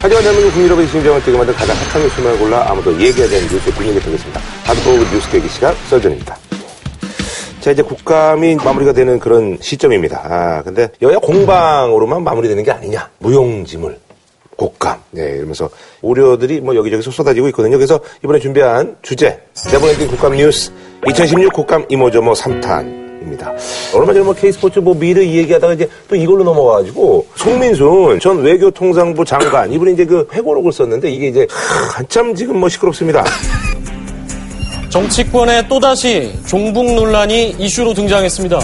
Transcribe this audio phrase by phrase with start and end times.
[0.00, 3.74] 하지만 대한민국 국민 여러분의 심장을 뛰게 만든 가장 핫한 뉴스만 골라 아무도 얘기하지 않는 뉴스의
[3.74, 4.40] 뒷얘기 드리겠습니다.
[4.62, 6.36] 하드코어 뉴스 깨기 시간 썰전입니다.
[7.58, 10.20] 자, 이제 국감이 마무리가 되는 그런 시점입니다.
[10.22, 13.10] 아, 근데 여야 공방으로만 마무리되는 게 아니냐.
[13.18, 13.98] 무용지물.
[14.56, 15.00] 국감.
[15.10, 15.68] 네, 이러면서
[16.00, 17.76] 우려들이 뭐 여기저기서 쏟아지고 있거든요.
[17.76, 19.42] 그래서 이번에 준비한 주제.
[19.72, 20.70] never ending 국감 뉴스.
[21.08, 23.07] 2016 국감 이모저모 3탄.
[23.28, 23.52] 입니다.
[23.94, 29.24] 얼마 전에 뭐 K스포츠 뭐 미르 이 얘기하다가 이제 또 이걸로 넘어와가지고 송민순 전 외교통상부
[29.24, 31.46] 장관 이분이 이제 그 회고록을 썼는데 이게 이제
[31.94, 33.24] 한참 지금 뭐 시끄럽습니다.
[34.88, 38.58] 정치권에 또다시 종북 논란이 이슈로 등장했습니다.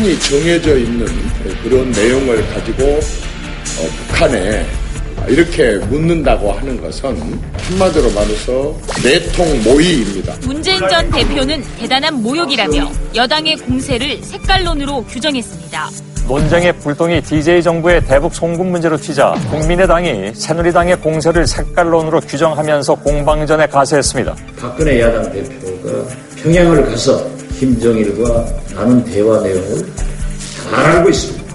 [0.00, 1.06] 뻔히 정해져 있는
[1.62, 4.64] 그런 내용을 가지고 어, 북한에
[5.28, 8.74] 이렇게 묻는다고 하는 것은 한마디로 말해서
[9.04, 10.34] 내통 모의입니다.
[10.46, 15.90] 문재인 전 대표는 대단한 모욕이라며 여당의 공세를 색깔론으로 규정했습니다.
[16.26, 24.34] 논쟁의 불똥이 DJ 정부의 대북 송금 문제로 튀자 국민의당이 새누리당의 공세를 색깔론으로 규정하면서 공방전에 가세했습니다.
[24.58, 29.86] 박근혜 야당 대표가 평양을 가서 김정일과 나눈 대화 내용을
[30.64, 31.54] 잘 알고 있습니다.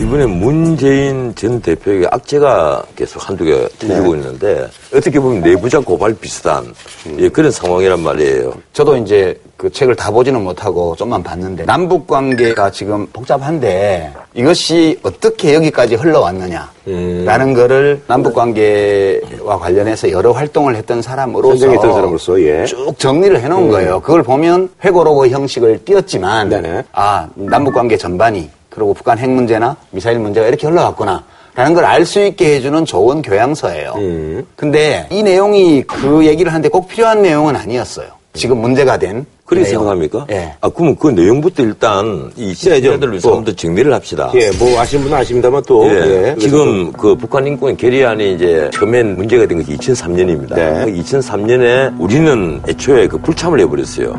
[0.00, 6.72] 이번에 문재인 전 대표에게 악재가 계속 한두 개 터지고 있는데 어떻게 보면 내부자 고발 비슷한
[7.18, 8.54] 예, 그런 상황이란 말이에요.
[8.72, 15.52] 저도 이제 그 책을 다 보지는 못하고 좀만 봤는데 남북 관계가 지금 복잡한데 이것이 어떻게
[15.54, 22.64] 여기까지 흘러왔느냐라는 거를 남북 관계와 관련해서 여러 활동을 했던 사람으로서 선정했던 사람으로서 예.
[22.64, 24.00] 쭉 정리를 해놓은 거예요.
[24.00, 26.84] 그걸 보면 회고록의 형식을 띄었지만 네네.
[26.92, 31.24] 아 남북 관계 전반이 그리고 북한 핵 문제나 미사일 문제가 이렇게 흘러갔구나.
[31.56, 33.92] 라는 걸 알 수 있게 해주는 좋은 교양서예요.
[33.96, 34.46] 음.
[34.56, 38.06] 근데 이 내용이 그 얘기를 하는데 꼭 필요한 내용은 아니었어요.
[38.34, 39.26] 지금 문제가 된.
[39.50, 39.80] 그렇게 내용.
[39.80, 40.26] 생각합니까?
[40.30, 40.54] 예.
[40.60, 43.38] 아, 그러면 그 내용부터 일단 이 시청자들을 위해서 뭐.
[43.38, 44.30] 한번 더 정리를 합시다.
[44.34, 45.94] 예, 뭐 아시는 분은 아십니다만 또 예.
[46.30, 46.36] 예.
[46.38, 50.54] 지금 그 북한 인권 결의안이 이제 처음엔 문제가 된 것이 2003년입니다.
[50.54, 50.84] 네.
[51.02, 54.12] 2003년에 우리는 애초에 그 불참을 해버렸어요.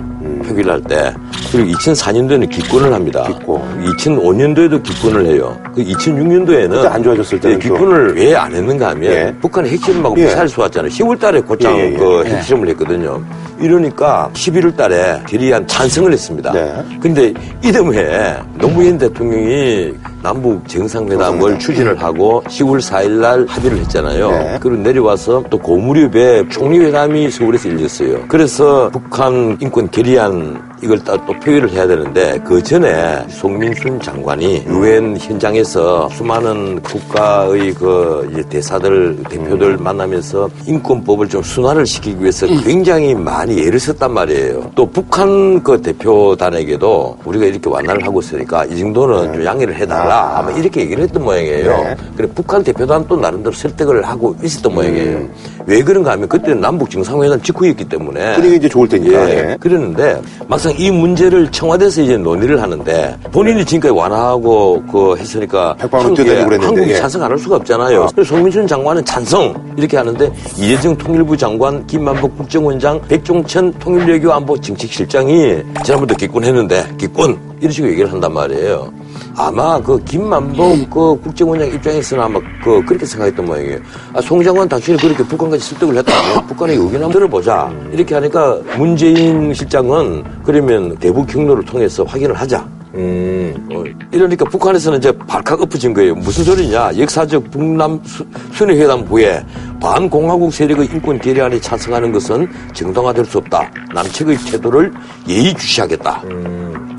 [0.48, 1.14] 표기를 할 때.
[1.52, 3.24] 그리고 2004년도에는 기권을 합니다.
[3.28, 3.62] 기권.
[3.98, 5.58] 2005년도에도 기권을 해요.
[5.74, 7.62] 그 2006년도에는 그때 안 좋아졌을 때는 또.
[7.74, 9.34] 기권을 왜 안 했는가 하면 예.
[9.42, 10.24] 북한이 핵실험하고 예.
[10.26, 10.90] 미사일 쏘았잖아요.
[10.92, 11.98] 10월 달에 곧장 예, 예, 예.
[11.98, 13.22] 그 핵실험을 했거든요.
[13.60, 16.52] 이러니까 11월 달에 결의안 찬성을 했습니다.
[16.52, 16.84] 네.
[17.00, 17.34] 근데
[17.64, 21.60] 이듬해 노무현 대통령이 남북 정상회담을 정상회담.
[21.60, 24.32] 추진을 하고 10월 4일 날 합의를 했잖아요.
[24.32, 24.58] 네.
[24.62, 28.26] 그리고 내려와서 또 고무렵에 총리회담이 서울에서 열렸어요.
[28.28, 35.16] 그래서 북한 인권 결의안 이걸 또, 또 표기를 해야 되는데 그 전에 송민순 장관이 유엔
[35.18, 43.80] 현장에서 수많은 국가의 그 대사들 대표들 만나면서 인권법을 좀 순화를 시키기 위해서 굉장히 많이 애를
[43.80, 44.72] 썼단 말이에요.
[44.74, 50.52] 또 북한 그 대표단에게도 우리가 이렇게 완화를 하고 있으니까 이 정도는 좀 양해를 해달라 아마
[50.52, 51.78] 이렇게 얘기를 했던 모양이에요.
[51.78, 51.96] 네.
[52.18, 55.28] 그래 북한 대표단 또 나름대로 설득을 하고 있었던 모양이에요.
[55.68, 59.30] 왜 그런가 하면 그때는 남북 정상회담 직후였기 때문에 분위기 이제 좋을 때니까.
[59.30, 59.52] 예.
[59.52, 59.58] 예.
[59.60, 66.16] 그랬는데 막상 이 문제를 청와대에서 이제 논의를 하는데 본인이 지금까지 완화하고 그 했으니까 백방으로 한국에-
[66.24, 66.96] 뛰어다니고 그랬는데, 한국이 예.
[66.96, 68.08] 찬성 안 할 수가 없잖아요.
[68.16, 75.62] 그래서 송민준 장관은 찬성 이렇게 하는데 이재정 통일부 장관, 김만복 국정원장, 백종천 통일외교 안보 정책실장이
[75.84, 78.92] 지난번도 기권했는데 기권 이런 식으로 얘기를 한단 말이에요.
[79.36, 83.80] 아마 그 김만복 그 국정원장 입장에서는 아마 그 그렇게 생각했던 모양이에요.
[84.14, 87.72] 아, 송 장관 당신이 그렇게 북한까지 설득을 했다면 북한의 의견 한번 들어보자.
[87.92, 92.66] 이렇게 하니까 문재인 실장은 그러면 대북 경로를 통해서 확인을 하자.
[92.94, 93.56] 음.
[93.72, 96.14] 어, 이러니까 북한에서는 이제 발칵 엎어진 거예요.
[96.16, 96.92] 무슨 소리냐.
[97.00, 99.42] 역사적 북남 수- 순회회담 후에
[99.80, 103.72] 반공화국 세력의 인권 결의안에 찬성하는 것은 정당화될 수 없다.
[103.94, 104.92] 남측의 태도를
[105.28, 106.22] 예의주시하겠다.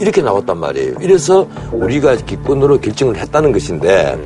[0.03, 0.95] 이렇게 나왔단 말이에요.
[1.01, 4.19] 이래서 우리가 기권으로 결정을 했다는 것인데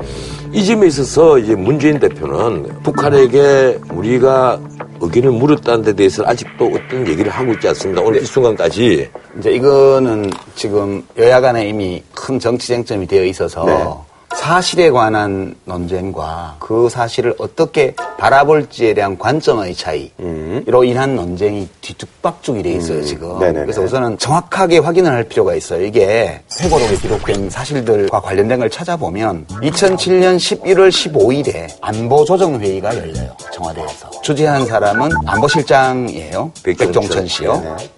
[0.50, 4.59] 이 점에 있어서 이제 문재인 대표는 북한에게 우리가
[5.00, 8.00] 의견을 물었다는 데 대해서 아직도 어떤 얘기를 하고 있지 않습니다.
[8.00, 14.05] 오늘 이 순간까지 이제 이거는 지금 여야 간에 이미 큰 정치 쟁점이 되어 있어서 네.
[14.36, 23.03] 사실에 관한 논쟁과 그 사실을 어떻게 바라볼지에 대한 관점의 차이로 인한 논쟁이 뒤죽박죽이 돼 있어요
[23.03, 23.30] 지금.
[23.33, 23.38] 음.
[23.41, 23.60] 네네네.
[23.62, 25.84] 그래서 우선은 정확하게 확인을 할 필요가 있어요.
[25.84, 34.10] 이게 회고록에 기록된 사실들과 관련된 걸 찾아보면 2007년 11월 15일에 안보조정회의가 열려요 청와대에서.
[34.22, 36.53] 주재한 사람은 안보실장이에요.
[36.62, 37.27] 백종천.
[37.27, 37.60] 씨요.
[37.65, 37.91] 네.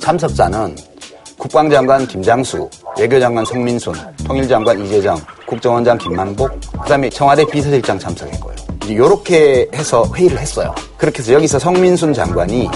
[0.00, 0.76] 참석자는
[1.38, 2.68] 국방장관 김장수,
[2.98, 3.94] 외교장관 송민순,
[4.26, 6.50] 통일장관 이재정, 국정원장 김만복,
[6.82, 8.54] 그 다음에 청와대 비서실장 참석했고요.
[8.86, 10.74] 이렇게 해서 회의를 했어요.
[10.96, 12.70] 그렇게 해서 여기서 성민순 장관이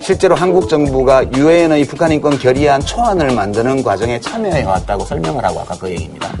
[0.00, 5.76] 실제로 한국 정부가 유엔의 북한 인권 결의안 초안을 만드는 과정에 참여해 왔다고 설명을 하고 아까
[5.76, 6.32] 그 얘기입니다.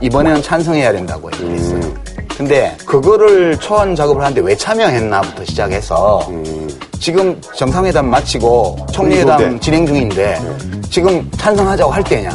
[0.00, 1.80] 이번에는 찬성해야 된다고 얘기했어요.
[2.36, 6.30] 근데 그거를 초안 작업을 하는데 왜 참여했나부터 시작해서
[7.00, 9.60] 지금 정상회담 마치고 총리회담 그런데.
[9.60, 10.38] 진행 중인데
[10.90, 12.30] 지금 찬성하자고 할 때냐?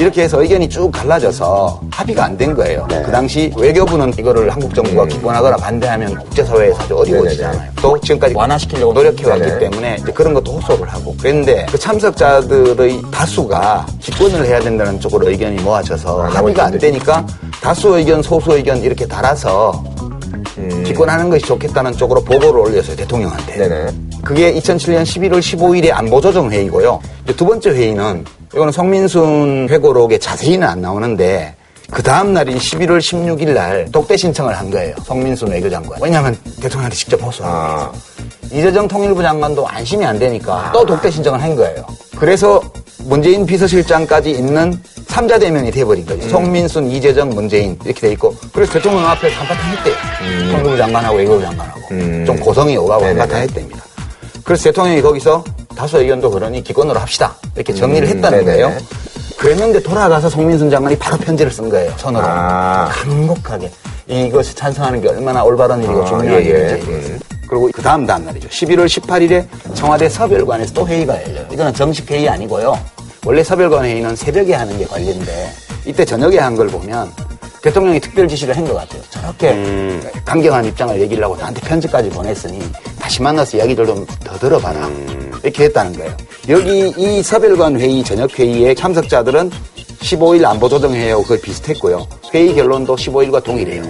[0.00, 2.86] 이렇게 해서 의견이 쭉 갈라져서 합의가 안 된 거예요.
[2.88, 7.70] 그 당시 외교부는 이거를 한국 정부가 기권하거나 반대하면 국제사회에서 아주 어려워지잖아요.
[7.82, 14.46] 또 지금까지 완화시키려고 노력해왔기 때문에 이제 그런 것도 호소를 하고 그랬는데 그 참석자들의 다수가 기권을
[14.46, 17.26] 해야 된다는 쪽으로 의견이 모아져서 합의가 안 되니까
[17.60, 19.84] 다수 의견, 소수 의견 이렇게 달아서
[20.86, 23.88] 기권하는 것이 좋겠다는 쪽으로 보고를 올렸어요 대통령한테.
[24.24, 27.00] 그게 2007년 11월 15일에 안보조정회의고요.
[27.36, 28.24] 두 번째 회의는
[28.54, 31.54] 이거는 성민순 회고록에 자세히는 안 나오는데
[31.90, 34.94] 그 다음 날인 11월 16일 날 독대 신청을 한 거예요.
[35.04, 36.00] 성민순 외교장관.
[36.02, 37.92] 왜냐하면 대통령한테 직접 호소한 거예요.
[38.52, 41.84] 이재정 통일부 장관도 안심이 안 되니까 또 독대 신청을 한 거예요.
[42.16, 42.60] 그래서
[43.04, 46.28] 문재인 비서실장까지 있는 삼자 대면이 돼버린 거죠.
[46.28, 49.94] 송민순, 이재정, 문재인 이렇게 돼 있고 그래서 대통령 앞에서 한바탕 했대요.
[50.52, 51.80] 통일부 장관하고 외교부 장관하고
[52.24, 53.84] 좀 고성이 오가고 한바탕 했답니다.
[54.44, 55.42] 그래서 대통령이 거기서
[55.80, 58.70] 다수 의견도 그러니 기권으로 합시다 이렇게 정리를 했다는 거예요.
[59.38, 61.90] 그랬는데 돌아가서 송민순 장관이 바로 편지를 쓴 거예요.
[61.96, 63.70] 손으로 간곡하게
[64.06, 67.12] 이것을 찬성하는 게 얼마나 올바른 일이고 중요한 일인지에 대해서.
[67.48, 68.46] 그리고 그 다음 다음 날이죠.
[68.50, 71.46] 11월 18일에 청와대 서별관에서 또 회의가 열려요.
[71.50, 72.78] 이거는 정식 회의 아니고요.
[73.24, 75.50] 원래 서별관 회의는 새벽에 하는 게 관리인데
[75.86, 77.10] 이때 저녁에 한 걸 보면
[77.62, 79.00] 대통령이 특별 지시를 한 것 같아요.
[79.08, 82.60] 저렇게 강경한 입장을 얘기를 하고 나한테 편지까지 보냈으니
[82.98, 84.88] 다시 만나서 이야기를 좀 더 들어봐라.
[85.42, 86.16] 이렇게 했다는 거예요.
[86.48, 89.50] 여기 이 서별관 회의 저녁 회의에 참석자들은
[90.00, 92.06] 15일 안보조정회의하고 거의 비슷했고요.
[92.34, 93.82] 회의 결론도 15일과 동일해요.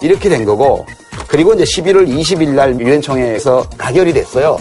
[0.00, 0.86] 이렇게 된 거고
[1.28, 4.58] 그리고 이제 11월 20일 날 유엔 총회에서 가결이 됐어요.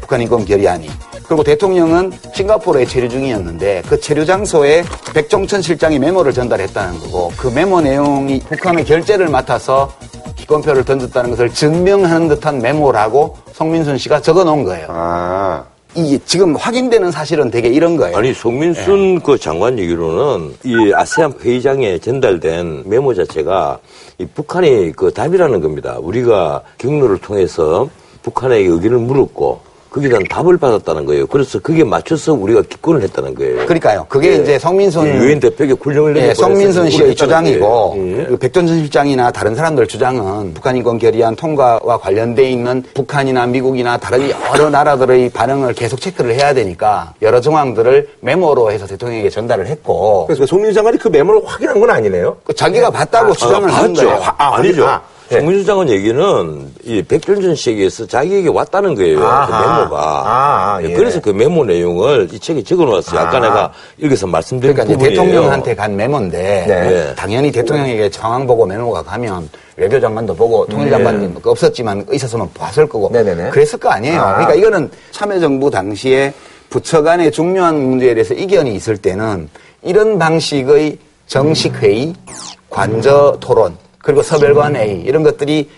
[0.00, 0.90] 북한 인권 결의안이.
[1.28, 4.82] 그리고 대통령은 싱가포르에 체류 중이었는데 그 체류 장소에
[5.14, 9.92] 백종천 실장이 메모를 전달했다는 거고 그 메모 내용이 북한의 결재를 맡아서
[10.34, 14.86] 기권표를 던졌다는 것을 증명하는 듯한 메모라고 성민순 씨가 적어 놓은 거예요.
[14.90, 15.64] 아.
[15.94, 18.16] 이게 지금 확인되는 사실은 되게 이런 거예요.
[18.16, 23.78] 아니 송민순 그 장관 얘기로는 이 아세안 회의장에 전달된 메모 자체가
[24.18, 25.96] 이 북한이 그 답이라는 겁니다.
[25.98, 27.88] 우리가 경로를 통해서
[28.22, 31.26] 북한에게 의견을 물었고 거기에 대한 답을 받았다는 거예요.
[31.26, 33.52] 그래서 그게 맞춰서 우리가 기권을 했다는 거예요.
[33.66, 33.80] 그러니까.
[33.80, 34.06] 그러니까요.
[34.08, 34.36] 그게 예.
[34.36, 38.18] 이제 성민순 유엔 대표에게 훈령을 예, 내려서 성민순 씨의 주장이고 거예요.
[38.18, 38.24] 예.
[38.26, 44.30] 그 백전선 실장이나 다른 사람들 주장은 북한 인권 결의안 통과와 관련돼 있는 북한이나 미국이나 다른
[44.54, 50.46] 여러 나라들의 반응을 계속 체크를 해야 되니까 여러 정황들을 메모로 해서 대통령에게 전달을 했고 그래서
[50.46, 52.36] 송민수 장관이 그 메모를 확인한 건 아니네요.
[52.44, 53.94] 그 자기가 봤다고 주장을 아, 하는.
[53.94, 54.18] 거예요.
[54.36, 54.86] 아, 아니죠.
[54.86, 55.38] 아, 예.
[55.38, 59.24] 송민수 장관 얘기는 이 백준전 씨에게서 자기에게 왔다는 거예요.
[59.24, 59.46] 아하.
[59.46, 59.98] 그 메모가.
[60.00, 60.92] 아, 아, 예.
[60.92, 63.20] 그래서 그 메모 내용을 이 책에 적어 놓았어요.
[63.20, 63.40] 아까 아.
[63.40, 63.72] 내가
[64.02, 65.22] 여기서 말씀드린 그러니까 부분이에요.
[65.22, 67.14] 대통령한테 간 메모인데 네.
[67.14, 73.50] 당연히 대통령에게 상황 보고 메모가 가면 외교장관도 보고 통일장관님 없었지만 있었으면 봤을 거고 네네네.
[73.50, 74.20] 그랬을 거 아니에요.
[74.20, 74.34] 아.
[74.34, 76.32] 그러니까 이거는 참여정부 당시에
[76.68, 79.48] 부처 간의 중요한 문제에 대해서 이견이 있을 때는
[79.82, 82.12] 이런 방식의 정식 회의,
[82.68, 85.68] 관저 토론, 그리고 서별관 회의 이런 것들이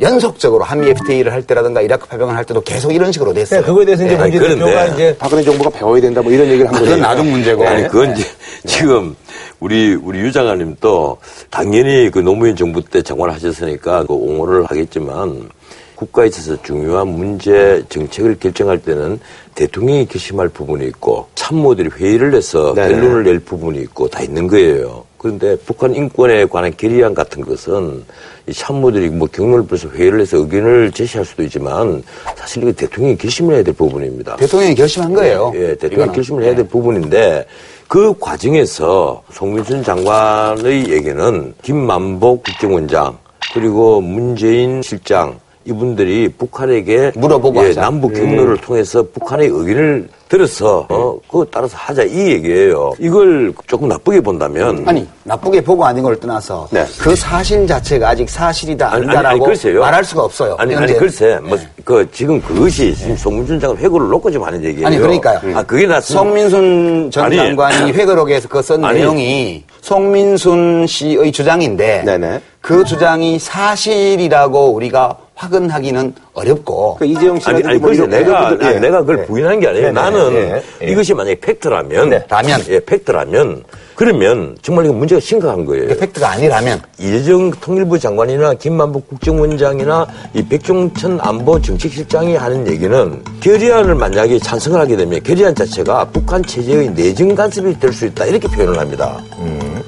[0.00, 3.60] 연속적으로 한미 FTA를 할 때라든가 이라크 파병을 할 때도 계속 이런 식으로 됐어요.
[3.60, 6.46] 네, 그거에 대해서 이제 아니, 문재인 대표가 그런데- 이제 박근혜 정부가 배워야 된다 뭐 이런
[6.48, 6.84] 얘기를 한 거죠.
[6.86, 7.66] 그건 나중 문제고.
[7.68, 8.24] 아니 그건 이제
[8.66, 9.14] 지금
[9.60, 11.18] 우리 우리 유 장관님도
[11.50, 15.48] 당연히 그 노무현 정부 때 장관을 하셨으니까 그 옹호를 하겠지만
[15.94, 19.20] 국가에 있어서 중요한 문제 정책을 결정할 때는
[19.54, 22.72] 대통령이 결심할 부분이 있고 참모들이 회의를 해서.
[22.74, 25.04] 결론을 낼 부분이 있고 다 있는 거예요.
[25.22, 28.04] 그런데 북한 인권에 관한 결의안 같은 것은
[28.48, 32.02] 이 참모들이 뭐 경로를 벌여서 회의를 해서 의견을 제시할 수도 있지만
[32.34, 34.36] 사실 이거 대통령이 결심을 해야 될 부분입니다.
[34.36, 35.52] 대통령이 결심한 거예요.
[35.54, 36.12] 예, 대통령이 이거는.
[36.12, 37.46] 결심을 해야 될 부분인데
[37.86, 43.16] 그 과정에서 송민순 장관의 얘기는 김만복 국정원장
[43.54, 47.72] 그리고 문재인 실장 이분들이 북한에게 물어보고 예.
[47.74, 52.92] 남북 경로를 통해서 북한의 의견을 들어서 어, 그거 따라서 하자 이 얘기예요.
[52.98, 56.86] 이걸 조금 나쁘게 본다면 아니 나쁘게 보고 아닌 걸 떠나서 네.
[56.98, 59.72] 그 사실 자체가 아직 사실이다 아니, 아니, 아니다라고 아니.
[59.74, 60.56] 말할 수가 없어요.
[60.58, 60.98] 아니, 아니, 현재.
[60.98, 64.86] 글쎄, 뭐, 그, 지금 그것이 지금 송민순 장관 회고를 놓고 지금 하는 얘기예요.
[64.86, 65.38] 아니 그러니까요.
[65.56, 66.22] 아, 그게 낫습니다.
[66.24, 67.36] 송민순 전 아니.
[67.36, 69.00] 장관이 회고록에서 그쓴 아니.
[69.00, 72.40] 내용이 송민순 씨의 주장인데 네네.
[72.62, 79.00] 그 주장이 사실이라고 우리가 확언하기는 어렵고 그러니까 이재용 씨가 아니, 아니, 그래서 내가, 아니, 내가
[79.00, 79.26] 그걸 예.
[79.26, 79.86] 부인한 게 아니에요.
[79.86, 80.86] 네, 네, 나는 예, 예.
[80.86, 82.24] 이것이 만약에 팩트라면, 네.
[82.28, 82.60] 라면.
[82.68, 83.64] 예, 팩트라면,
[83.96, 85.88] 그러면 정말 이거 문제가 심각한 거예요.
[85.88, 93.94] 그게 팩트가 아니라면 이재정 통일부 장관이나 김만복 국정원장이나 이 백종천 안보 정책실장이 하는 얘기는 결의안을
[93.96, 98.78] 만약에 찬성을 하게 되면 결의안 자체가 북한 체제의 내정 간섭이 될 수 있다 이렇게 표현을
[98.78, 99.18] 합니다.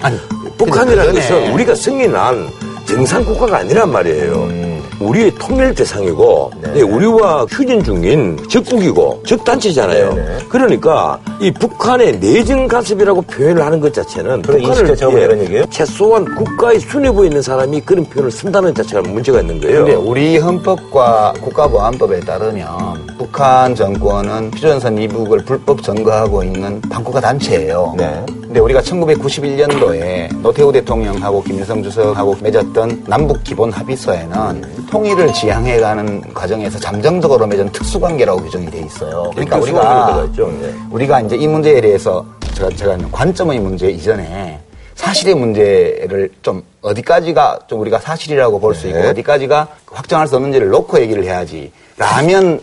[0.03, 0.19] 아니
[0.59, 2.49] 북한이라는 것은 우리가 승인한
[2.85, 4.74] 정상 국가가 아니란 말이에요.
[5.05, 10.17] 우리의 통일 대상이고 네, 우리와 휴전 중인 적국이고 적단체잖아요.
[10.49, 14.43] 그러니까 이 북한의 내정 간섭이라고 표현을 하는 것 자체는
[14.97, 15.65] 제가 예, 이런 얘기예요?
[15.71, 19.85] 최소한 국가의 수뇌부에 있는 사람이 그런 표현을 쓴다는 자체가 문제가 있는 거예요.
[19.85, 22.69] 근데 우리 헌법과 국가보안법에 따르면
[23.19, 27.95] 북한 정권은 휴전선 이북을 불법 점거하고 있는 반국가 단체예요.
[27.97, 28.25] 네.
[28.55, 37.49] 근데 우리가 1991년도에 노태우 대통령하고 김일성 주석하고 맺었던 남북 기본 합의서에는 통일을 지향해가는 과정에서 잠정적으로
[37.49, 39.33] 맺은 특수관계라고 규정이 돼 있어요.
[39.33, 40.47] 그러니까 특수관계가 우리가.
[40.61, 40.75] 네.
[40.89, 44.61] 우리가 이제 이 문제에 대해서 제가 제가 관점의 문제 이전에
[44.95, 49.09] 사실의 문제를 좀 어디까지가 좀 우리가 사실이라고 볼 수 있고 네.
[49.09, 51.73] 어디까지가 확정할 수 없는지를 놓고 얘기를 해야지.
[51.97, 52.61] 라면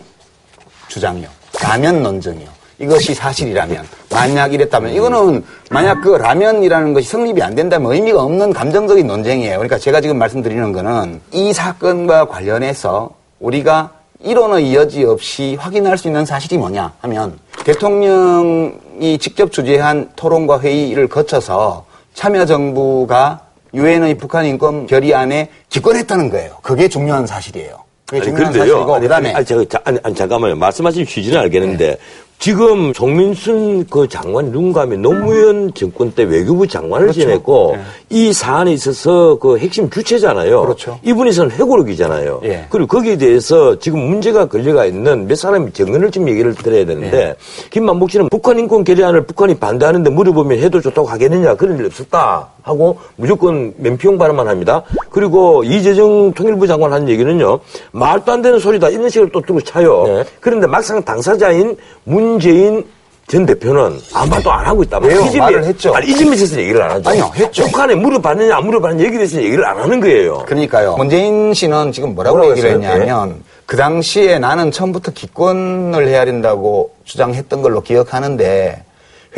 [0.88, 1.28] 주장이요.
[1.62, 2.61] 라면 논쟁이요.
[2.78, 9.06] 이것이 사실이라면 만약 이랬다면 이거는 만약 그 라면이라는 것이 성립이 안 된다면 의미가 없는 감정적인
[9.06, 9.54] 논쟁이에요.
[9.56, 13.10] 그러니까 제가 지금 말씀드리는 거는 이 사건과 관련해서
[13.40, 13.90] 우리가
[14.24, 21.84] 이론의 여지 없이 확인할 수 있는 사실이 뭐냐 하면 대통령이 직접 주재한 토론과 회의를 거쳐서
[22.14, 23.40] 참여정부가
[23.74, 26.58] 유엔의 북한 인권 결의안에 기권했다는 거예요.
[26.62, 27.82] 그게 중요한 사실이에요.
[28.06, 28.74] 그게 아니, 중요한 그런데요.
[28.74, 30.56] 사실이고 아니, 그다음에 아니, 저, 자, 아니, 아니, 잠깐만요.
[30.56, 31.96] 말씀하신 취지는 알겠는데
[32.42, 37.20] 지금 정민순 그 장관 눈감이 노무현 정권 때 외교부 장관을 그렇죠.
[37.20, 37.76] 지냈고
[38.12, 40.60] 이 사안에 있어서 그 핵심 주체잖아요.
[40.60, 40.98] 그렇죠.
[41.02, 42.42] 이분이선 회고록이잖아요.
[42.44, 42.66] 예.
[42.68, 47.34] 그리고 거기에 대해서 지금 문제가 걸려가 있는 몇 사람이 증언을 좀 얘기를 드려야 되는데 예.
[47.70, 52.98] 김만복 씨는 북한 인권 결의안을 북한이 반대하는데 물어보면 해도 좋다고 하겠느냐 그런 일 없었다 하고
[53.16, 54.82] 무조건 맨피용 발언만 합니다.
[55.08, 57.60] 그리고 이재정 통일부 장관 한 얘기는요
[57.92, 60.04] 말도 안 되는 소리다 이런 식으로 또 두고 차요.
[60.06, 60.24] 네.
[60.38, 62.84] 그런데 막상 당사자인 문재인
[63.32, 64.98] 전 대표는 아무 말도 안 하고 있다.
[64.98, 65.20] 왜요?
[65.22, 65.94] 이 점에- 말을 했죠.
[65.94, 67.08] 아니, 이 점에 있어서 얘기를 안 하죠.
[67.08, 67.64] 아니요, 했죠.
[67.64, 70.40] 북한에 물어봤느냐 안 물어봤느냐 얘기에 대해서 얘기를 안 하는 거예요.
[70.44, 70.96] 그러니까요.
[70.96, 73.00] 문재인 씨는 지금 뭐라고 뭐라고 얘기를 했어요?
[73.00, 78.84] 했냐면 그 당시에 나는 처음부터 기권을 해야 된다고 주장했던 걸로 기억하는데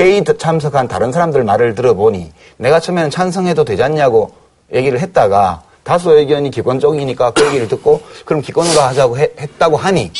[0.00, 4.32] 회의 참석한 다른 사람들 말을 들어보니 내가 처음에는 찬성해도 되지 않냐고
[4.74, 10.10] 얘기를 했다가 다수 의견이 기권 쪽이니까 그 얘기를 듣고 그럼 기권으로 하자고 해- 했다고 하니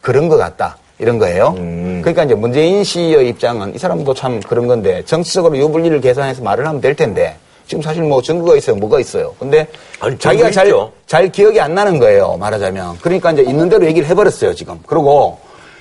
[0.00, 0.78] 그런 것 같다.
[1.00, 1.54] 이런 거예요.
[1.54, 6.80] 그러니까 이제 문재인 씨의 입장은 이 사람도 참 그런 건데 정치적으로 유불리를 계산해서 말을 하면
[6.80, 8.76] 될 텐데 지금 사실 뭐 증거가 있어요.
[8.76, 9.34] 뭐가 있어요.
[9.38, 9.66] 근데
[10.00, 10.92] 아니, 자기가 잘, 있죠.
[11.06, 12.36] 잘 기억이 안 나는 거예요.
[12.38, 12.98] 말하자면.
[13.00, 14.54] 그러니까 이제 있는 대로 얘기를 해버렸어요.
[14.54, 14.78] 지금.
[14.86, 15.38] 그리고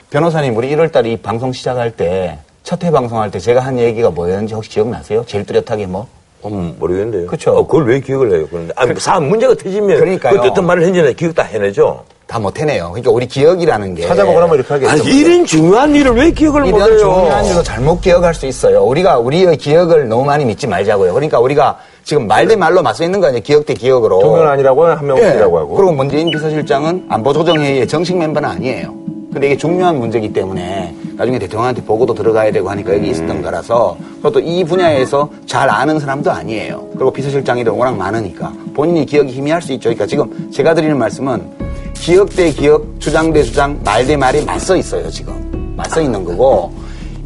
[0.10, 4.54] 변호사님 우리 1월달에 이 방송 시작할 때 첫 회 방송할 때 제가 한 얘기가 뭐였는지
[4.54, 5.24] 혹시 기억나세요?
[5.26, 6.08] 제일 뚜렷하게 뭐?
[6.46, 7.28] 음, 모르겠는데요.
[7.28, 7.52] 그쵸.
[7.52, 8.48] 어, 그걸 왜 기억을 해요?
[8.50, 10.40] 그런데 아니, 사안 문제가 터지면 그러니까요.
[10.40, 12.04] 그 어떤 말을 했는지 기억 다 해내죠.
[12.30, 12.90] 다 못해내요.
[12.90, 14.06] 그러니까 우리 기억이라는 게.
[14.06, 14.92] 찾아보거나 뭐 이렇게 하겠죠.
[14.92, 16.98] 아니, 이런 중요한 일을 왜 기억을 이런 못해요?
[17.00, 18.84] 중요한 일도 잘못 기억할 수 있어요.
[18.84, 21.12] 우리가 우리의 기억을 너무 많이 믿지 말자고요.
[21.16, 23.42] 그러니까 우리가 지금 말 대 말로 맞서 있는 거 아니에요.
[23.42, 24.20] 기억 대 기억으로.
[24.20, 25.40] 두 명은 아니라고 한 명은 예.
[25.40, 25.68] 하고.
[25.70, 28.94] 그리고 문재인 비서실장은 안보조정회의의 정식 멤버는 아니에요.
[29.34, 34.40] 근데 이게 중요한 문제이기 때문에 나중에 대통령한테 보고도 들어가야 되고 하니까 여기 있었던 거라서 그것도
[34.42, 36.90] 이 분야에서 잘 아는 사람도 아니에요.
[36.94, 39.90] 그리고 비서실장이도 워낙 많으니까 본인이 기억이 희미할 수 있죠.
[39.90, 41.69] 그러니까 지금 제가 드리는 말씀은
[42.00, 45.10] 기억 대 기억, 주장 대 주장, 말 대 말이 맞서 있어요.
[45.10, 46.72] 지금 맞서 있는 거고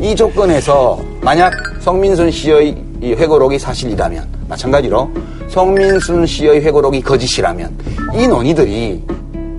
[0.02, 5.10] 이 조건에서 만약 성민순 씨의 이 회고록이 사실이라면 마찬가지로
[5.50, 7.78] 성민순 씨의 회고록이 거짓이라면
[8.16, 9.04] 이 논의들이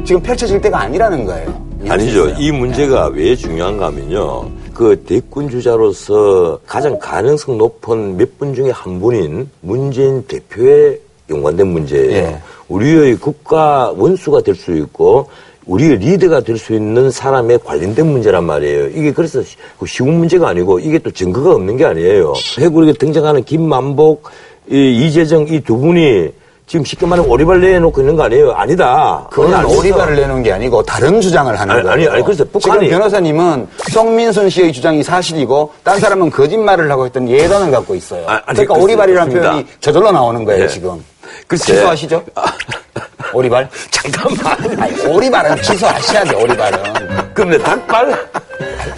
[0.04, 1.64] 지금 펼쳐질 때가 아니라는 거예요.
[1.88, 2.28] 아니죠.
[2.38, 4.50] 이 문제가 왜 중요한가 하면요.
[4.72, 10.98] 그 대권 주자로서 가장 가능성 높은 몇 분 중에 한 분인 문재인 대표에
[11.30, 12.12] 연관된 문제예요.
[12.12, 12.38] 예.
[12.68, 15.28] 우리의 국가 원수가 될 수 있고
[15.66, 18.88] 우리의 리더가 될 수 있는 사람에 관련된 문제란 말이에요.
[18.88, 22.34] 이게 그래서 시- 그 쉬운 문제가 아니고 이게 또 증거가 없는 게 아니에요.
[22.58, 24.28] 회고록에 등장하는 김만복,
[24.70, 26.28] 이 이재정 이 두 분이
[26.66, 28.52] 지금 쉽게 말하면 오리발 내놓고 있는 거 아니에요?
[28.52, 29.26] 아니다.
[29.30, 29.64] 그건.
[29.66, 31.92] 오리발을 내놓은 게 아니고 다른 주장을 하는 아니, 거예요.
[31.92, 37.28] 아니, 아니, 그래서 북한이- 지금 변호사님은 성민순 씨의 주장이 사실이고 딴 사람은 거짓말을 하고 있던
[37.28, 38.24] 예단을 갖고 있어요.
[38.26, 39.32] 아, 아니, 그러니까 오리발이라는.
[39.34, 40.68] 표현이 저절로 나오는 거예요, 예.
[40.68, 41.02] 지금.
[41.46, 41.74] 글쎄.
[41.74, 42.24] 취소하시죠?
[43.32, 43.68] 오리발?
[43.90, 44.80] 잠깐만.
[44.82, 47.34] 아니, 오리발은 취소하셔야 돼, 오리발은.
[47.34, 48.28] 그럼 내 닭발?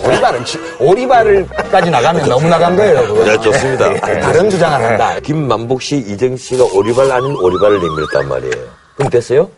[0.04, 3.24] 오리발은 취, 오리발까지 나가면 너무 나간 거예요, 그거.
[3.24, 3.94] 네, 좋습니다.
[4.20, 5.18] 다른 주장을 한다.
[5.20, 8.66] 김만복 씨, 이정 씨가 오리발 아닌 오리발을 내밀었단 말이에요.
[8.96, 9.48] 그럼 됐어요?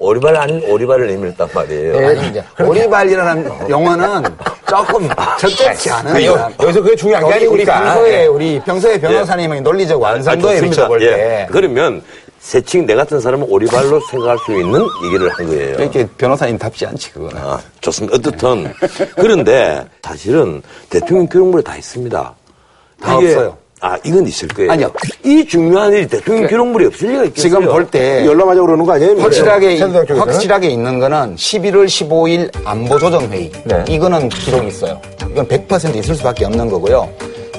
[0.00, 1.94] 오리발 아닌 오리발을 내밀었단 말이에요.
[1.96, 4.22] 예, 이제 오리발이라는 용어는
[4.68, 5.08] 조금
[5.40, 7.80] 적절치 않은 그 여- 여기서 그게 중요한 게 여기 우리 아니니까.
[7.94, 8.26] 평소에 예.
[8.26, 10.70] 우리 평소에 변호사님의 논리적 완성도에 아니, 좋습니다.
[10.82, 11.06] 비춰볼 예.
[11.10, 12.00] 때 그러면
[12.40, 15.74] 세칭 내 같은 사람은 오리발로 생각할 수 있는 얘기를 한 거예요.
[15.76, 17.36] 이렇게 변호사님답지 않지 그거는.
[17.36, 18.16] 아, 좋습니다.
[18.16, 18.72] 어떻든.
[19.16, 22.34] 그런데 사실은 대통령 기록물에 다 있습니다.
[23.00, 23.56] 다 이게- 없어요.
[23.80, 24.72] 아, 이건 있을 거예요.
[24.72, 24.90] 아니요.
[25.24, 27.50] 이 중요한 일이 대통령 기록물이 없을 리가 있겠어요.
[27.60, 29.16] 지금 볼 때 열람하자고 그러는 거 아니에요?
[29.20, 30.18] 확실하게 쪽에서는?
[30.18, 33.84] 확실하게 있는 거는 11월 15일 안보조정회의 네.
[33.88, 35.00] 이거는 기록이 있어요.
[35.30, 37.08] 이건 100% 있을 수밖에 없는 거고요.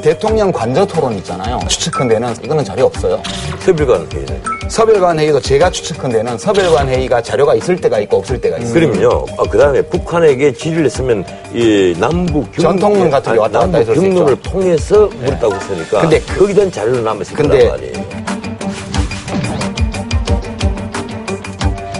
[0.01, 1.59] 대통령 관저 토론 있잖아요.
[1.67, 3.21] 추측컨대는 이거는 자료 없어요.
[3.59, 4.41] 서별관 회의는.
[4.69, 8.73] 서별관 회의도 제가 추측컨대는 서별관 회의가 자료가 있을 때가 있고 없을 때가 있어요.
[8.73, 9.25] 그러면요.
[9.49, 14.41] 그 다음에 북한에게 지지를 했으면 이 남북 경- 전통문 같은 게 왔다 갔다 수 경로를.
[14.41, 16.01] 통해서 물었다고 했으니까.
[16.01, 18.09] 근데 거기에 대한 자료는 남아 있을 근데 거란 말이에요.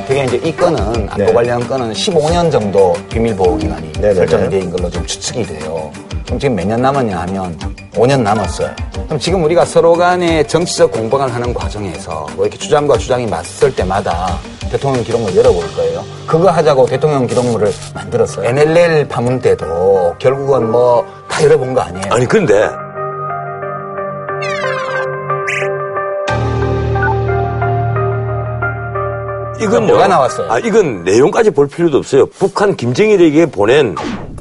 [0.08, 0.80] 되게 이제 이 건은
[1.10, 1.34] 안보 네.
[1.34, 4.14] 관련 건은 15년 정도 비밀 보호 기간이 네네네.
[4.16, 5.92] 설정된 걸로 좀 추측이 돼요.
[6.30, 7.58] 그럼 지금 몇 년 남았냐 하면
[7.96, 8.70] 5년 남았어요.
[9.08, 14.38] 그럼 지금 우리가 서로 간에 정치적 공방을 하는 과정에서 뭐 이렇게 주장과 주장이 맞설 때마다
[14.70, 16.04] 대통령 기록물 열어볼 거예요.
[16.28, 18.48] 그거 하자고 대통령 기록물을 만들었어요.
[18.48, 22.12] NLL 파문 때도 결국은 뭐 다 열어본 거 아니에요.
[22.12, 22.70] 아니, 근데
[29.62, 29.88] 이건요.
[29.88, 30.50] 뭐가 나왔어요?
[30.52, 32.26] 아, 이건 내용까지 볼 필요도 없어요.
[32.28, 33.94] 북한 김정일에게 보낸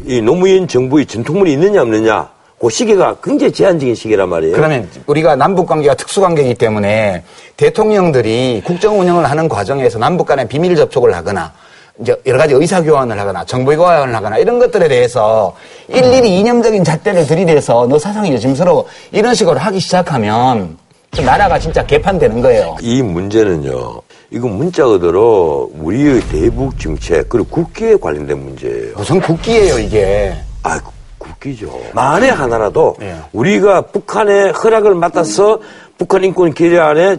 [0.09, 2.31] 이 노무현 정부의 전통물이 있느냐 없느냐.
[2.59, 4.57] 그 시기가 굉장히 제한적인 시기란 말이에요.
[4.57, 7.23] 그러면 우리가 남북 관계가 특수 관계이기 때문에
[7.59, 11.53] 대통령들이 국정 운영을 하는 과정에서 남북 간에 비밀 접촉을 하거나
[12.01, 15.55] 이제 여러 가지 의사 교환을 하거나 정보 교환을 하거나 이런 것들에 대해서
[15.89, 20.79] 일일이 이념적인 잣대를 들이대서 너 사상이 요즘스러워 이런 식으로 하기 시작하면
[21.11, 22.77] 그 나라가 진짜 개판되는 거예요.
[22.81, 24.01] 이 문제는요.
[24.31, 28.95] 이거 문자 그대로 우리의 대북 정책 그리고 국기에 관련된 문제예요.
[28.97, 30.35] 무슨 국기예요 이게.
[30.63, 30.79] 아,
[31.17, 31.73] 국기죠.
[31.95, 33.17] 만에 하나라도 예.
[33.33, 35.59] 우리가 북한의 허락을 맡아서
[35.97, 37.17] 북한 인권 계례안에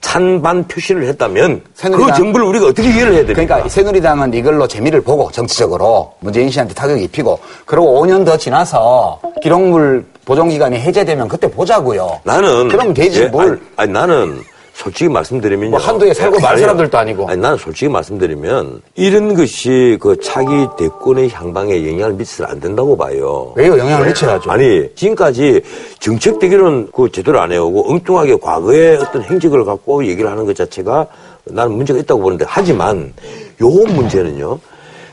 [0.00, 3.42] 찬반 표시를 했다면 새누리당- 그 정부를 우리가 어떻게 이해를 해야 됩니까?
[3.44, 10.04] 그러니까 새누리당은 이걸로 재미를 보고 정치적으로 문재인 씨한테 타격이 입히고 그리고 5년 더 지나서 기록물
[10.24, 12.20] 보존 기간이 해제되면 그때 보자고요.
[12.24, 13.60] 나는 그럼 되지 예, 뭘.
[13.76, 14.40] 아니, 아니, 나는
[14.78, 15.70] 솔직히 말씀드리면요.
[15.70, 16.56] 뭐 한두에 살고 말.
[16.56, 17.28] 사람들도 아니고.
[17.28, 20.46] 아니 나는 솔직히 말씀드리면 이런 것이 그 차기
[20.78, 23.52] 대권의 향방에 영향을 미쳐서 안 된다고 봐요.
[23.56, 23.76] 왜요?
[23.76, 24.48] 영향을 미쳐야죠.
[24.52, 25.62] 아니 지금까지
[25.98, 31.08] 정책 대결은 그 제대로 안 해오고 엉뚱하게 과거의 어떤 행적을 갖고 얘기를 하는 것 자체가
[31.46, 33.12] 나는 문제가 있다고 보는데 하지만
[33.60, 34.60] 요 문제는요.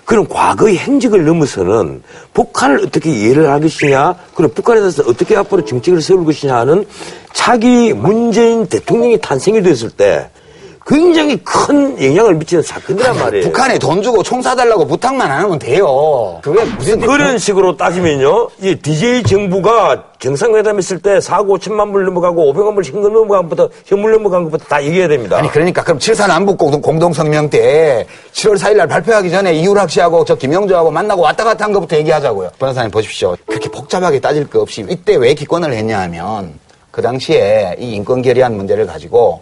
[0.05, 6.01] 그런 과거의 행적을 넘어서는 북한을 어떻게 이해를 할 것이냐, 그리고 북한에 대해서 어떻게 앞으로 정책을
[6.01, 6.85] 세울 것이냐 하는
[7.33, 10.29] 차기 문재인 대통령이 탄생이 됐을 때
[10.85, 13.45] 굉장히 큰 영향을 미치는 사건이란 말이에요.
[13.45, 16.39] 북한에 돈 주고 총 사달라고 부탁만 안 하면 돼요.
[16.43, 22.53] 그게 무슨 그런 식으로 따지면요, 이 DJ 정부가 정상회담 했을 때 4억 5천만 불 넘어가고
[22.53, 25.37] 500만 불 현금 넘어간 것부터, 현물 넘어간 것부터 다 얘기해야 됩니다.
[25.37, 30.23] 아니 그러니까 그럼 7사 남북 공동, 공동성명 때 7월 4일 날 발표하기 전에 이유락 씨하고
[30.23, 32.51] 저 김영주하고 만나고 왔다 갔다 한 것부터 얘기하자고요.
[32.59, 33.35] 변호사님 보십시오.
[33.47, 36.59] 그렇게 복잡하게 따질 거 없이 이때 왜 기권을 했냐 하면
[36.91, 39.41] 그 당시에 이 인권 결의안 문제를 가지고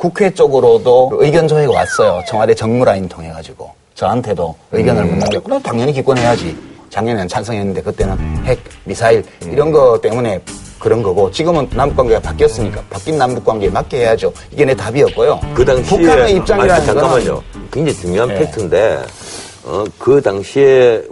[0.00, 2.22] 국회 쪽으로도 의견 조회가 왔어요.
[2.26, 6.56] 청와대 정무라인 통해 가지고 저한테도 의견을 묻는데 그럼 당연히 기권해야지.
[6.88, 10.40] 작년에는 찬성했는데 그때는 핵, 미사일 이런 거 때문에
[10.78, 14.32] 그런 거고 지금은 남북 관계가 바뀌었으니까 바뀐 남북 관계에 맞게 해야죠.
[14.50, 15.38] 이게 내 답이었고요.
[15.54, 17.34] 그 당시에 북한의 입장이라는 아니, 잠깐만요.
[17.34, 18.34] 거는 굉장히 중요한 네.
[18.38, 19.02] 팩트인데
[19.66, 21.02] 어, 그 당시에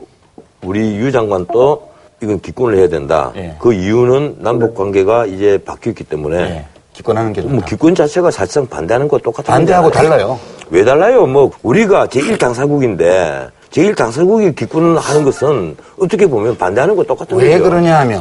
[0.65, 1.89] 우리 유 장관도
[2.23, 3.33] 이건 기권을 해야 된다.
[3.35, 3.55] 네.
[3.61, 6.67] 그 이유는 남북 관계가 이제 바뀌었기 때문에 네,
[6.99, 7.55] 기권하는 게 좋다.
[7.55, 9.91] 뭐 기권 자체가 사실상 반대하는 거 똑같은 반대하고.
[9.91, 10.39] 달라요.
[10.71, 11.27] 왜 달라요?
[11.27, 17.47] 뭐 우리가 제1당사국인데 제1당사국이 기권하는 것은 어떻게 보면 반대하는 거 똑같은 거죠.
[17.47, 18.21] 왜 그러냐 하면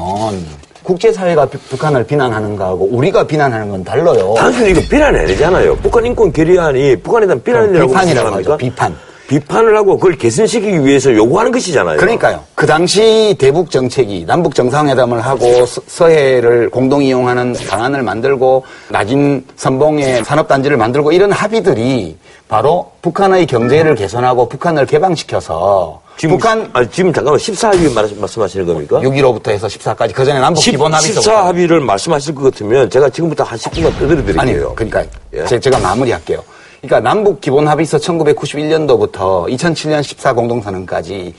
[0.84, 4.36] 국제사회가 비- 북한을 비난하는 거하고 우리가 비난하는 건 달라요.
[4.38, 5.76] 단순히 이거 비난 아니잖아요.
[5.78, 8.36] 북한 인권 결의안이 북한에 대한 비난이라고 비판이라고?
[8.38, 8.58] 하죠.
[8.58, 8.96] 비판.
[9.28, 11.98] 비판을 하고 그걸 개선시키기 위해서 요구하는 것이잖아요.
[11.98, 12.44] 그러니까요.
[12.56, 20.24] 그 당시 대북 정책이 남북 정상회담을 하고 서- 서해를 공동 이용하는 방안을 만들고 낮은 선봉의
[20.24, 27.38] 산업단지를 만들고 이런 합의들이 바로 북한의 경제를 개선하고 북한을 개방시켜서 지금, 북한 아니, 지금 잠깐만
[27.40, 29.00] 14합의 말씀하시는 겁니까?
[29.02, 33.58] 6.15부터 해서 14까지 그 전에 남북 기본 합의서 14합의를 말씀하실 것 같으면 제가 지금부터 한
[33.60, 34.42] 10분만 떠들어 드릴게요.
[34.42, 34.74] 아니요.
[34.76, 35.46] 그러니까 예.
[35.46, 36.42] 제, 제가 마무리할게요.
[36.82, 41.34] 그러니까 남북 기본 합의서 1991년도부터 2007년 14 공동선언까지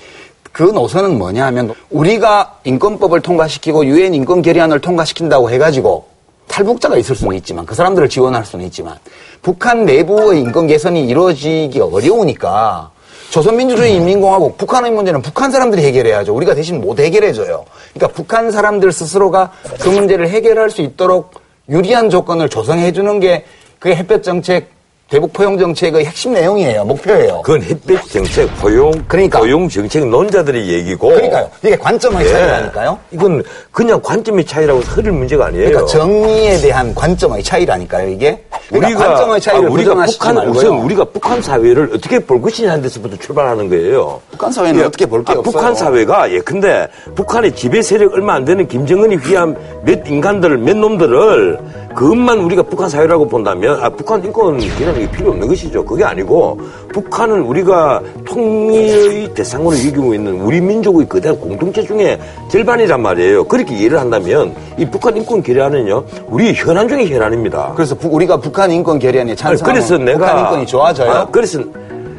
[0.52, 6.06] 그 노선은 뭐냐 하면 우리가 인권법을 통과시키고 유엔 인권 결의안을 통과시킨다고 해가지고
[6.48, 8.96] 탈북자가 있을 수는 있지만 그 사람들을 지원할 수는 있지만
[9.42, 12.90] 북한 내부의 인권 개선이 이루어지기 어려우니까
[13.30, 16.34] 조선민주주의 인민공화국 북한의 문제는 북한 사람들이 해결해야죠.
[16.34, 17.64] 우리가 대신 못 해결해줘요.
[17.92, 21.34] 그러니까 북한 사람들 스스로가 그 문제를 해결할 수 있도록
[21.68, 23.44] 유리한 조건을 조성해주는 게
[23.78, 24.77] 그게 햇볕 정책
[25.10, 26.84] 대북 포용 정책의 핵심 내용이에요.
[26.84, 27.40] 목표예요.
[27.40, 29.38] 그건 햇볕 정책, 포용, 그러니까.
[29.38, 31.08] 포용 정책 논자들의 얘기고.
[31.08, 31.48] 그러니까요.
[31.62, 32.30] 이게 관점의 예.
[32.30, 32.98] 차이라니까요.
[33.12, 33.42] 이건
[33.72, 35.64] 그냥 관점의 차이라고 흐를 문제가 아니에요.
[35.64, 38.44] 그러니까 정의에 대한 관점의 차이라니까요, 이게.
[38.68, 40.54] 그러니까 관점의 차이를 아, 우리가 북한 말고요.
[40.54, 44.20] 우선 우리가 북한 사회를 어떻게 볼 것이냐는 데서부터 출발하는 거예요.
[44.32, 45.52] 북한 사회는 어떻게 볼게 아, 없어요.
[45.52, 50.76] 북한 사회가 예 근데 북한의 지배 세력 얼마 안 되는 김정은이 위한 몇 인간들을 몇
[50.76, 51.58] 놈들을
[51.96, 54.68] 그것만 우리가 북한 사회라고 본다면 아 북한 인권이
[54.98, 55.84] 게 필요 없는 것이죠.
[55.84, 56.58] 그게 아니고
[56.92, 62.18] 북한은 우리가 통일의 대상으로 여기고 있는 우리 민족의 그대한 공동체 중에
[62.50, 63.44] 절반이란 말이에요.
[63.44, 67.72] 그렇게 이해를 한다면 이 북한 인권 결의안은요 우리 현안 중의 현안입니다.
[67.74, 71.10] 그래서 부- 우리가 북한 인권 결의안에 찬성하면 그래서 내가 북한 인권이 좋아져요.
[71.10, 71.60] 아, 그래서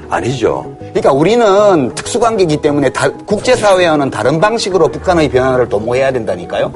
[0.09, 0.65] 아니죠.
[0.89, 6.71] 그러니까 우리는 특수관계이기 때문에 다- 국제사회와는 다른 방식으로 북한의 변화를 도모해야 된다니까요.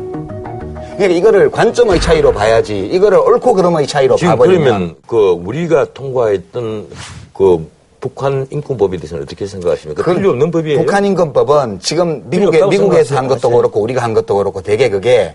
[0.96, 6.88] 그러니까 이거를 관점의 차이로 봐야지 이거를 옳고 그름의 차이로 지금 봐버리면 그러면 그 우리가 통과했던
[7.34, 10.04] 그 북한 인권법에 대해서는 어떻게 생각하십니까?
[10.04, 10.80] 그 필요 없는 법이에요.
[10.80, 13.28] 북한 인권법은 지금 미국에, 미국에서 한?
[13.28, 15.34] 것도 그렇고 우리가 한 것도 그렇고 되게 그게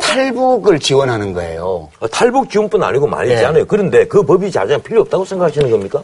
[0.00, 1.88] 탈북을 지원하는 거예요.
[2.00, 3.34] 어, 탈북 지원뿐 아니고 많이 네.
[3.36, 3.64] 있잖아요.
[3.66, 6.02] 그런데 그 법이 자장 필요 없다고 생각하시는 겁니까?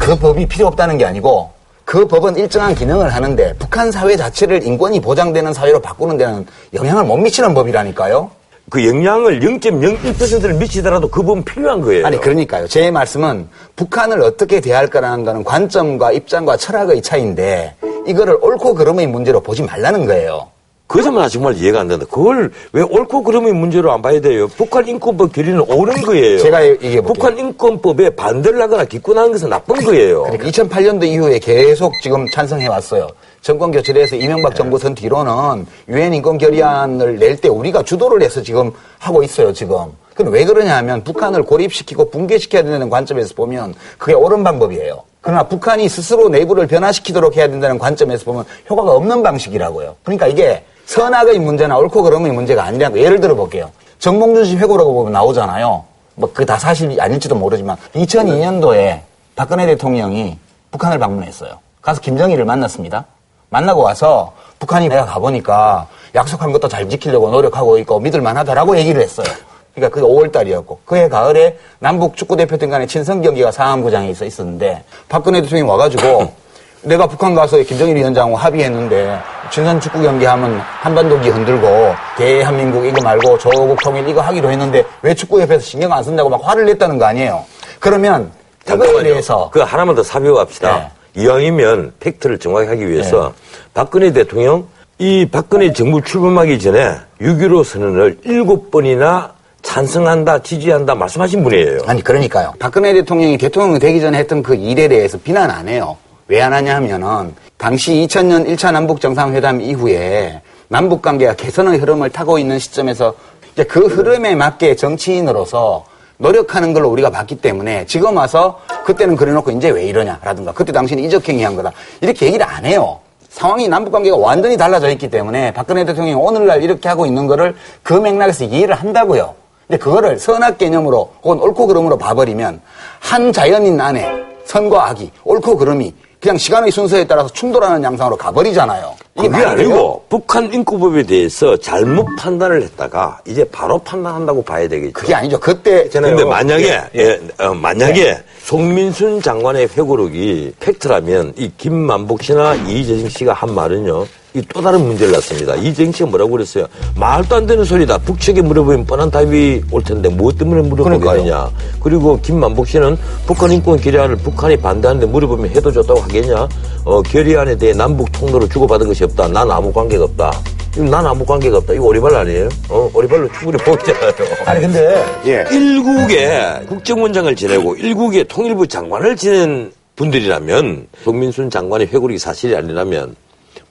[0.00, 1.50] 그 법이 필요 없다는 게 아니고
[1.84, 7.16] 그 법은 일정한 기능을 하는데 북한 사회 자체를 인권이 보장되는 사회로 바꾸는 데는 영향을 못
[7.16, 8.30] 미치는 법이라니까요.
[8.70, 12.06] 그 영향을 0.01%를 미치더라도 그 법은 필요한 거예요.
[12.06, 12.68] 아니 그러니까요.
[12.68, 17.74] 제 말씀은 북한을 어떻게 대할까라는 거는 관점과 입장과 철학의 차이인데
[18.06, 20.51] 이거를 옳고 그름의 문제로 보지 말라는 거예요.
[20.92, 22.04] 그것만 정말 이해가 안 된다.
[22.10, 24.46] 그걸 왜 옳고 그름의 문제로 안 봐야 돼요?
[24.48, 26.38] 북한 인권법 결의는 옳은 거예요.
[26.38, 27.02] 제가 얘기해 볼게요.
[27.14, 30.24] 북한 인권법에 반대를 하거나 기권하는 것은 나쁜 거예요.
[30.24, 33.08] 그러니까 2008년도 이후에 계속 지금 찬성해 왔어요.
[33.40, 38.70] 정권 교체돼서 이명박 정부 선 뒤로는 유엔 인권 결의안을 낼 때 우리가 주도를 해서 지금
[38.98, 39.76] 하고 있어요, 지금.
[40.14, 45.02] 그럼 왜 그러냐 하면 북한을 고립시키고 붕괴시켜야 된다는 관점에서 보면 그게 옳은 방법이에요.
[45.22, 49.96] 그러나 북한이 스스로 내부를 변화시키도록 해야 된다는 관점에서 보면 효과가 없는 방식이라고요.
[50.04, 50.64] 그러니까 이게
[50.96, 53.70] 선악의 문제나 옳고 그름의 문제가 아니라고 예를 들어 볼게요.
[53.98, 55.84] 정몽준 씨 회고라고 보면 나오잖아요.
[56.16, 59.00] 뭐 그 다 사실이 아닐지도 모르지만 2002년도에
[59.34, 60.36] 박근혜 대통령이
[60.70, 61.60] 북한을 방문했어요.
[61.80, 63.06] 가서 김정일을 만났습니다.
[63.48, 69.26] 만나고 와서 북한이 내가 가보니까 약속한 것도 잘 지키려고 노력하고 있고 믿을만 하다라고 얘기를 했어요.
[69.74, 75.70] 그러니까 그게 5월달이었고 그해 가을에 남북 축구대표팀 간의 친선 경기가 상암구장에 있어 있었는데 박근혜 대통령이
[75.70, 76.34] 와가지고
[76.82, 79.18] 내가 북한 가서 김정일 위원장하고 합의했는데
[79.50, 85.14] 친선 축구 경기 하면 한반도기 흔들고 대한민국 이거 말고 조국 통일 이거 하기로 했는데 왜
[85.14, 87.44] 축구협회에서 신경 안 쓴다고 막 화를 냈다는 거 아니에요.
[87.78, 88.30] 그러면
[88.64, 89.02] 잠깐만요.
[89.02, 90.76] 대해서 그 하나만 더 사별합시다.
[91.14, 91.22] 네.
[91.22, 93.32] 이왕이면 팩트를 정확히 하기 위해서
[93.74, 94.66] 박근혜 대통령
[94.98, 101.80] 이 박근혜 정부 출범하기 전에 6.15 선언을 일곱 번이나 찬성한다, 지지한다 말씀하신 분이에요.
[101.86, 102.54] 아니 그러니까요.
[102.58, 105.96] 박근혜 대통령이 대통령 되기 전에 했던 그 일에 대해서 비난 안 해요.
[106.28, 112.38] 왜 안 하냐 하면은 당시 2000년 1차 남북 정상회담 이후에 남북 관계가 개선의 흐름을 타고
[112.38, 113.14] 있는 시점에서
[113.52, 115.84] 이제 그 흐름에 맞게 정치인으로서
[116.16, 121.56] 노력하는 걸로 우리가 봤기 때문에 지금 와서 그때는 그래놓고 이제 왜 이러냐라든가 그때 당신이 이적행위한
[121.56, 122.98] 거다 이렇게 얘기를 안 해요.
[123.28, 127.94] 상황이 남북 관계가 완전히 달라져 있기 때문에 박근혜 대통령이 오늘날 이렇게 하고 있는 거를 그
[127.94, 129.34] 맥락에서 이해를 한다고요.
[129.66, 132.60] 근데 그거를 선악 개념으로 혹은 옳고 그름으로 봐버리면
[133.00, 134.12] 한 자연인 안에
[134.44, 138.94] 선과 악이 옳고 그름이 그냥 시간의 순서에 따라서 충돌하는 양상으로 가버리잖아요.
[139.18, 139.44] 이게 그게?
[139.44, 144.92] 아니고 북한 인권법에 대해서 잘못 판단을 했다가 이제 바로 판단한다고 봐야 되겠죠.
[144.92, 145.40] 그게 아니죠.
[145.40, 153.32] 그때 근데 만약에 예, 어, 만약에 송민순 장관의 회고록이 팩트라면 이 김만복 씨나 이재정 씨가
[153.32, 154.06] 한 말은요.
[154.34, 155.54] 이또 다른 문제를 낳습니다.
[155.56, 156.66] 이재정 씨가 뭐라고 그랬어요?
[156.96, 157.98] 말도 안 되는 소리다.
[157.98, 161.50] 북측에 물어보면 뻔한 답이 올 텐데 무엇 때문에 물어보겠느냐.
[161.80, 166.48] 그리고 김만복 씨는 북한 인권 결의안을 북한이 반대하는데 물어보면 해도 좋다고 하겠냐.
[166.84, 169.28] 어, 결의안에 대해 남북 통로로 주고받은 것이 없다.
[169.28, 170.32] 난 아무 관계가 없다.
[170.78, 171.74] 난 아무 관계가 없다.
[171.74, 172.48] 이거 오리발 아니에요?
[172.70, 174.12] 어, 오리발로 충분히 보잖아요.
[174.46, 175.44] 아니 근데 예.
[175.54, 183.14] 일국의 국정원장을 지내고 일국의 통일부 장관을 지낸 분들이라면 송민순 장관의 회고록이 사실이 아니라면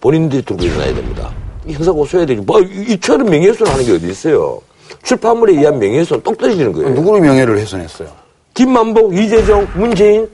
[0.02, 1.32] 본인들이 들고 일어나야 됩니다.
[1.66, 2.42] 이 형사 고소해야 되지.
[2.42, 4.60] 뭐 이처럼 명예훼손 하는 게 어디 있어요.
[5.04, 6.90] 출판물에 의한 명예훼손 똑 떨어지는 거예요.
[6.90, 8.10] 누구를 명예를 훼손했어요?
[8.54, 10.28] 김만복, 이재정, 문재인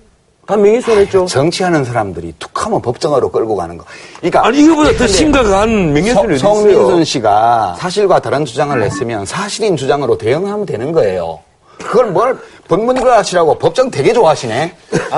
[0.47, 1.25] 다 명예훼손했죠.
[1.25, 3.83] 정치하는 사람들이 툭하면 법정으로 끌고 가는 거.
[4.19, 7.03] 그러니까 아니 이거보다 더 심각한 명예훼손이 성민순 있어요?
[7.03, 11.39] 씨가 사실과 다른 주장을 했으면 사실인 주장으로 대응하면 되는 거예요.
[11.77, 12.37] 그걸 뭘
[12.67, 14.75] 법문가시라고 법정 되게 좋아하시네.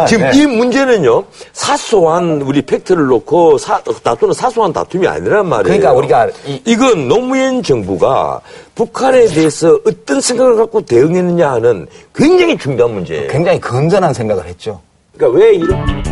[0.07, 5.63] 지금 이 문제는요 사소한 우리 팩트를 놓고 사, 다투는 사소한 다툼이 아니란 말이에요.
[5.79, 8.39] 그러니까 우리가 이- 이건 노무현 정부가
[8.75, 13.29] 북한에 대해서 어떤 생각을 갖고 대응했느냐 하는 굉장히 중요한 문제예요.
[13.29, 14.79] 굉장히 건전한 생각을 했죠.
[15.17, 16.03] 그러니까 왜 이런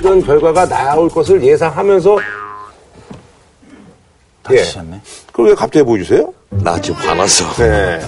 [0.00, 2.37] 이런 결과가 나올 것을 예상하면서 예.
[4.56, 5.00] 다치셨네.
[5.28, 6.32] 그걸 왜 갑자기 보여주세요?
[6.50, 7.44] 나 지금 화났어.
[7.62, 8.00] 네.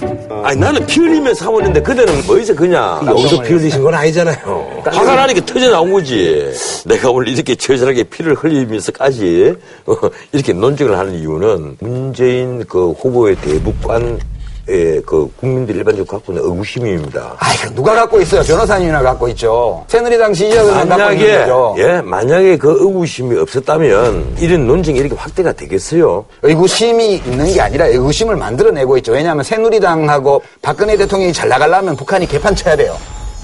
[0.43, 4.81] 아니 나는 피 흘리면서 하고 있는데 그대는 뭐이서 그냥 여기서 피 흘리신 건 아니잖아요.
[4.85, 6.51] 화가 나니까 터져 나온 거지.
[6.85, 9.95] 내가 오늘 이렇게 처절하게 피를 흘리면서까지 어,
[10.31, 14.19] 이렇게 논쟁을 하는 이유는 문재인 그 후보의 대북관
[14.67, 17.35] 의그 국민들 일반적으로 갖고 있는 의구심입니다.
[17.39, 18.41] 아이, 그 누가 갖고 있어요?
[18.43, 19.83] 변호사님이나 갖고 있죠.
[19.87, 21.75] 새누리당 지지자들만 갖고 있는 거죠.
[21.79, 26.25] 예 만약에 그 의구심이 없었다면 이런 논쟁이 이렇게 확대가 되겠어요.
[26.43, 29.11] 의구심이 있는 게 아니라 의구심을 만들어내고 있죠.
[29.13, 32.95] 왜냐하면 새누리당하고 박근혜 대통령이 잘 나가려면 북한이 개판 쳐야 돼요.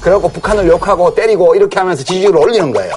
[0.01, 2.93] 그래갖고 북한을 욕하고 때리고 이렇게 하면서 지지율을 올리는 거예요.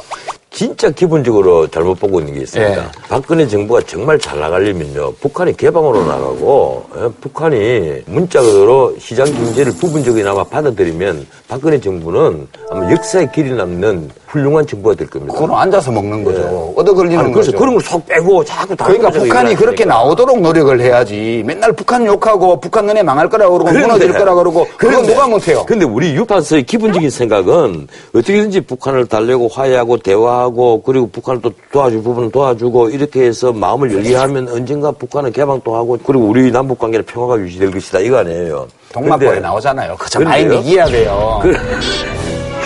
[0.51, 2.83] 진짜 기본적으로 잘못 보고 있는 게 있습니다.
[2.83, 2.89] 예.
[3.09, 10.43] 박근혜 정부가 정말 잘 나가려면요, 북한이 개방으로 나가고, 예, 북한이 문자 그대로 시장 경제를 부분적이나마
[10.45, 15.35] 받아들이면 박근혜 정부는 아마 역사에 길이 남는 훌륭한 정부가 될 겁니다.
[15.35, 16.73] 그건 앉아서 먹는 거죠.
[16.77, 17.59] 얻어 걸리는 아니, 그래서 거죠.
[17.59, 19.95] 그런 걸 속 빼고 자꾸 다른 그러니까 북한이 그렇게 하니까.
[20.03, 21.43] 나오도록 노력을 해야지.
[21.45, 25.65] 맨날 북한 욕하고 북한 너네 망할 거라고 그러고 그런데, 무너질 거라고 그러고 그건 누가 못해요.
[25.67, 32.31] 근데 우리 유판서의 기본적인 생각은 어떻게든지 북한을 달래고 화해하고 대화하고 그리고 북한을 또 도와줄 부분은
[32.31, 37.39] 도와주고 이렇게 해서 마음을 열게 하면 언젠가 북한은 개방도 하고 그리고 우리 남북 관계는 평화가
[37.41, 38.69] 유지될 것이다 이거 아니에요.
[38.93, 39.97] 동막골에 나오잖아요.
[39.97, 40.45] 그저 많이?
[40.45, 41.41] 미기야 돼요.
[41.43, 41.55] 그-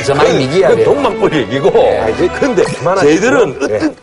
[0.05, 0.85] 그저 많이 미기야 그 돼요.
[0.85, 1.71] 동막골 얘기고.
[2.39, 2.63] 근데
[3.01, 3.97] 저희들은 어떤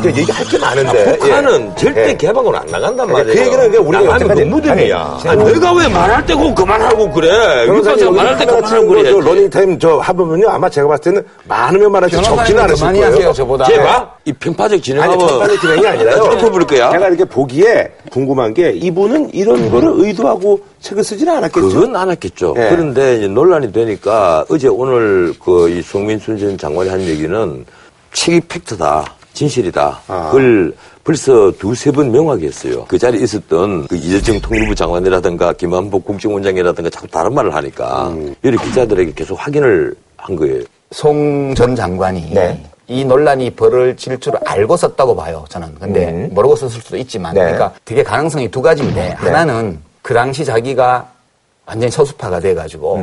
[0.00, 1.18] 이제 얘기할 게 많은데.
[1.18, 2.16] 북한은 절대 예.
[2.16, 3.40] 개방으로 안 나간단 그 말이에요.
[3.40, 4.70] 얘기는 그냥 우리가 나가면.
[4.70, 7.66] 아니, 아니, 내가 왜 말할 때 꼭 그만하고 그래?
[7.66, 9.10] 변호사님 말할 때 그만하고 그래.
[9.10, 13.12] 저 러닝타임 저 하보면요 아마 제가 봤을 때는 많으면 많을지 적지는 않으실 그만히 거예요.
[13.14, 13.64] 하세요, 저보다.
[13.66, 16.22] 제가 이 편파적 아니, 진행하면 첫번째 진행이 아니라요.
[16.52, 16.90] 부를 거야.
[16.90, 21.68] 제가 이렇게 보기에 궁금한 게 이분은 이런 거를 의도하고 책을 쓰지는 않았겠죠.
[21.68, 22.54] 그건 안 했겠죠.
[22.58, 22.68] 예.
[22.70, 27.64] 그런데 이제 논란이 되니까 어제 오늘 그 이 송민순 전 장관이 한 얘기는
[28.12, 29.04] 책이 팩트다.
[29.32, 30.00] 진실이다.
[30.08, 30.26] 아.
[30.30, 32.84] 그걸 벌써 두세 번 명확히 했어요.
[32.88, 38.34] 그 자리에 있었던 그 이재정 통일부 장관이라든가 김한복 국정원장이라든가 자꾸 다른 말을 하니까 음.
[38.44, 40.62] 여러 기자들에게 계속 확인을 한 거예요.
[40.92, 42.62] 송 전 장관이 네.
[42.88, 45.74] 이 논란이 벌어질 줄 알고 썼다고 봐요, 저는.
[45.80, 47.34] 근데 모르고 썼을 수도 있지만.
[47.34, 47.40] 네.
[47.40, 51.08] 그러니까 되게 가능성이 두 가지인데 하나는 그 당시 자기가
[51.64, 53.00] 완전히 서수파가 돼가지고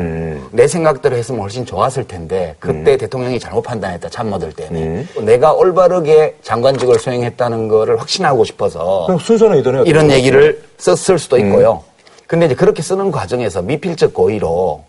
[0.51, 6.99] 내 생각대로 했으면 훨씬 좋았을 텐데 그때 대통령이 잘못 판단했다 참모들 때문에 내가 올바르게 장관직을
[6.99, 9.83] 수행했다는 거를 확신하고 싶어서 순서는 이더네요.
[9.83, 11.83] 이런 얘기를 썼을 수도 있고요.
[12.27, 14.83] 근데 이제 그렇게 쓰는 과정에서 미필적 고의로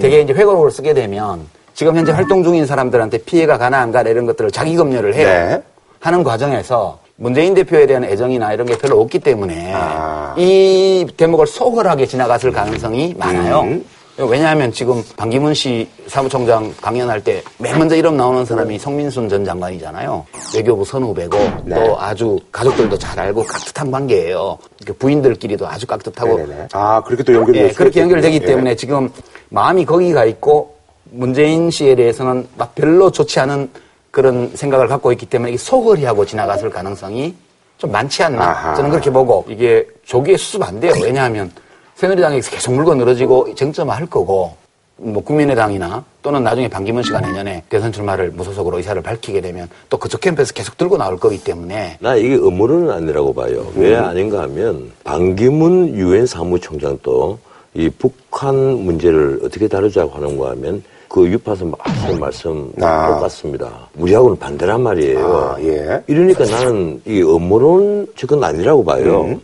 [0.00, 4.26] 되게 이제 회고록을 쓰게 되면 지금 현재 활동 중인 사람들한테 피해가 가나 안 가나 이런
[4.26, 5.28] 것들을 자기 검열을 해요.
[5.28, 5.62] 네.
[6.00, 10.34] 하는 과정에서 문재인 대표에 대한 애정이나 이런 게 별로 없기 때문에 아.
[10.38, 13.60] 이 대목을 소홀하게 지나갔을 가능성이 많아요.
[13.60, 13.84] 음.
[14.16, 20.24] 왜냐하면 지금 반기문 씨 사무총장 강연할 때 맨 먼저 이름 나오는 사람이 성민순 전 장관이잖아요.
[20.54, 21.74] 외교부 선후배고 네.
[21.74, 24.56] 또 아주 가족들도 잘 알고 깍듯한 관계예요.
[24.86, 26.68] 그 부인들끼리도 아주 깍듯하고 네네네.
[26.72, 28.56] 아 그렇게 또 연결이 예, 그렇게 연결되기 있겠군요.
[28.56, 29.10] 때문에 지금
[29.50, 33.70] 마음이 거기 가 있고 문재인 씨에 대해서는 막 별로 좋지 않은
[34.10, 37.34] 그런 생각을 갖고 있기 때문에 이게 소홀히 하고 지나갔을 가능성이
[37.78, 38.74] 좀 많지 않나 아하.
[38.74, 40.92] 저는 그렇게 보고 이게 조기에 수습 안 돼요.
[41.02, 41.50] 왜냐하면
[41.94, 44.54] 새누리당에서 계속 물고 늘어지고 쟁점화할 거고
[44.96, 50.20] 뭐 국민의당이나 또는 나중에 반기문 씨가 내년에 대선 출마를 무소속으로 의사를 밝히게 되면 또 그쪽
[50.20, 53.66] 캠프에서 계속 들고 나올 거기 때문에 나 이게 음모론은 아니라고 봐요.
[53.76, 57.38] 왜 아닌가 하면 반기문 유엔 사무총장도
[57.74, 63.08] 이 북한 문제를 어떻게 다루자고 하는가 하면 그 유파선 하신 말씀 아.
[63.08, 63.68] 똑같습니다.
[63.98, 65.26] 우리하고는 반대란 말이에요.
[65.26, 66.00] 아, 예.
[66.06, 69.22] 이러니까 나는 이 음모론 측은 아니라고 봐요.
[69.22, 69.40] 음.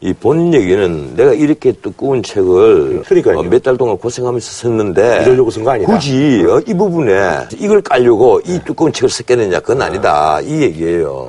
[0.00, 3.42] 이본 얘기는 내가 이렇게 두꺼운 책을 그러니까요.
[3.42, 5.92] 몇달 동안 고생하면서 썼는데 이러려고 쓴 거 아니다.
[5.92, 11.28] 굳이 어, 이 부분에 이걸 깔려고 이 두꺼운 책을 썼겠느냐 그건 아니다 이 얘기예요.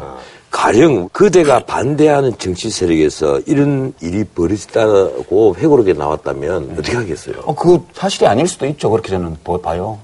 [0.52, 7.36] 가령 그대가 반대하는 정치 세력에서 이런 일이 벌어졌다고 회고록에 나왔다면 어떻게 하겠어요?
[7.46, 8.90] 어, 그 사실이 아닐 수도 있죠.
[8.90, 10.00] 그렇게 저는 보- 봐요.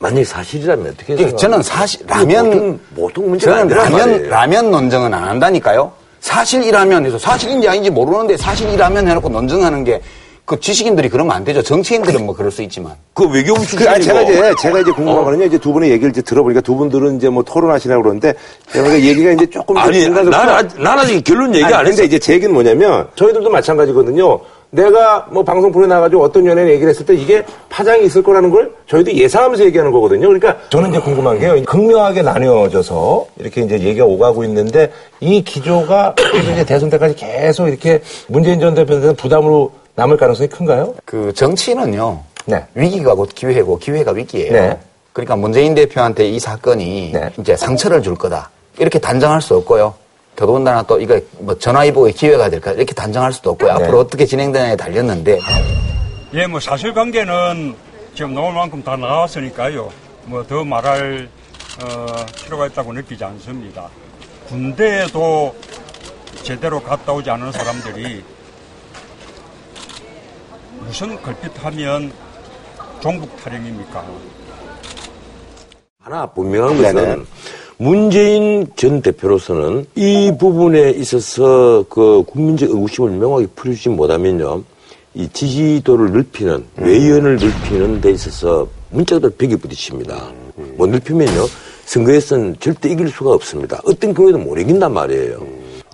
[0.00, 1.36] 만약에 사실이라면 어떻게 예, 해요?
[1.36, 4.30] 저는 사실 라면 보통, 보통 문제가 저는 라면 말이에요.
[4.30, 5.92] 라면 논쟁은 안 한다니까요.
[6.20, 10.00] 사실이라면 해서 사실인지 아닌지 모르는데 사실이라면 해놓고 논쟁하는 게
[10.48, 11.60] 그 지식인들이 그러면 안 되죠.
[11.60, 12.94] 정치인들은 뭐 그럴 수 있지만.
[13.12, 16.08] 그 외교부 그, 아니, 제가 출신이고 이제, 제가 이제 궁금한 거는요, 이제 두 분의 얘기를
[16.10, 18.32] 이제 들어보니까 두 분들은 이제 뭐 토론하시려고 그러는데,
[18.72, 19.74] 제가 얘기가 이제 조금.
[19.74, 22.02] 좀 아니 중간에서 나는 아직- 나는 아직 결론 얘기 아니, 안 근데 했어.
[22.04, 24.40] 이제 제 얘기는 뭐냐면 저희들도 마찬가지거든요.
[24.70, 28.70] 내가 뭐 방송 프로에 나가지고 어떤 연예인 얘기를 했을 때 이게 파장이 있을 거라는 걸
[28.86, 30.28] 저희도 예상하면서 얘기하는 거거든요.
[30.28, 31.62] 그러니까 저는 이제 궁금한 게요.
[31.66, 36.14] 극명하게 나뉘어져서 이렇게 이제 얘기가 오가고 있는데 이 기조가
[36.52, 40.94] 이제 대선 때까지 계속 이렇게 문재인 전 대표한테는 부담으로 남을 가능성이 큰가요?
[41.04, 42.22] 그 정치는요.
[42.46, 42.64] 네.
[42.74, 44.52] 위기가 곧 기회고 기회가 위기예요.
[44.52, 44.78] 네.
[45.12, 47.30] 그러니까 문재인 대표한테 이 사건이 네.
[47.40, 48.48] 이제 상처를 줄 거다.
[48.78, 49.92] 이렇게 단정할 수 없고요.
[50.36, 53.76] 더더군다나 또 이거 뭐 전화위복의 기회가 될까 이렇게 단정할 수도 없고요.
[53.76, 53.84] 네.
[53.84, 55.40] 앞으로 어떻게 진행되냐에 달렸는데
[56.34, 57.74] 예, 뭐 사실관계는
[58.14, 59.90] 지금 나올 만큼 다 나왔으니까요.
[60.26, 61.28] 뭐 더 말할
[61.82, 62.06] 어,
[62.36, 63.88] 필요가 있다고 느끼지 않습니다.
[64.48, 65.56] 군대에도
[66.44, 68.22] 제대로 갔다 오지 않은 사람들이
[70.88, 72.10] 무슨 걸핏하면
[73.00, 74.04] 종북 탈영입니까?
[76.00, 77.22] 하나 분명한 것은 네네.
[77.76, 84.62] 문재인 전 대표로서는 이 부분에 있어서 그 국민적 의구심을 명확히 풀어주지 못하면요.
[85.14, 90.32] 이 지지도를 넓히는, 외연을 넓히는 데 있어서 문자들 벽에 부딪힙니다.
[90.76, 91.44] 뭐 넓히면요.
[91.84, 93.78] 선거에서는 절대 이길 수가 없습니다.
[93.84, 95.46] 어떤 경우에도 못 이긴단 말이에요.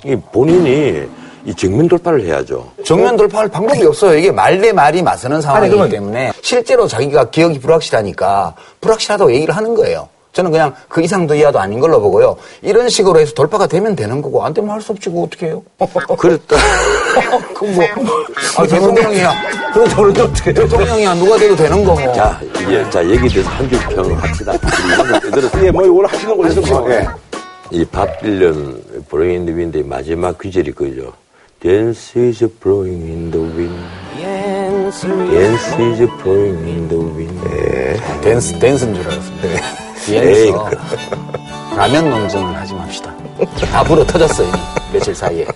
[0.05, 1.03] 이 본인이
[1.45, 2.67] 이 정면 돌파를 해야죠.
[2.85, 4.17] 정면 돌파할 방법이 없어요.
[4.17, 10.09] 이게 말 대 말이 맞서는 상황이기 때문에 실제로 자기가 기억이 불확실하니까 불확실하다고 얘기를 하는 거예요.
[10.33, 12.37] 저는 그냥 그 이상도 이하도 아닌 걸로 보고요.
[12.63, 15.63] 이런 식으로 해서 돌파가 되면 되는 거고 안 되면 할 수 없지 그거 어떻게 해요?
[16.19, 16.57] 그랬다.
[17.55, 17.85] 그 뭐,
[18.59, 19.33] 아, 대통령이야.
[19.73, 20.55] 그럼 저는 어떻게 해요?
[20.67, 21.15] 대통령이야.
[21.15, 22.01] 누가 돼도 되는 거고.
[22.15, 24.53] 자, 이제, 자, 얘기 돼서 한줄평 합시다.
[25.63, 26.91] 예, 뭐 이걸 하시는 해서 뭐.
[26.91, 27.07] 예.
[27.71, 31.13] 이밥 빌런 Blowing in the Wind의 마지막 귀절이 그죠.
[31.65, 33.73] Dance is blowing in the wind.
[34.21, 35.07] Dance
[35.81, 37.41] is blowing in the wind.
[38.21, 39.49] 댄스, 댄스인 줄 알았습니다.
[39.49, 39.57] 에이,
[40.05, 40.71] 비행에서
[41.75, 43.17] 라면 논쟁을 하지 맙시다.
[43.73, 44.53] 다 불어 터졌어요.
[44.93, 45.47] 며칠 사이에.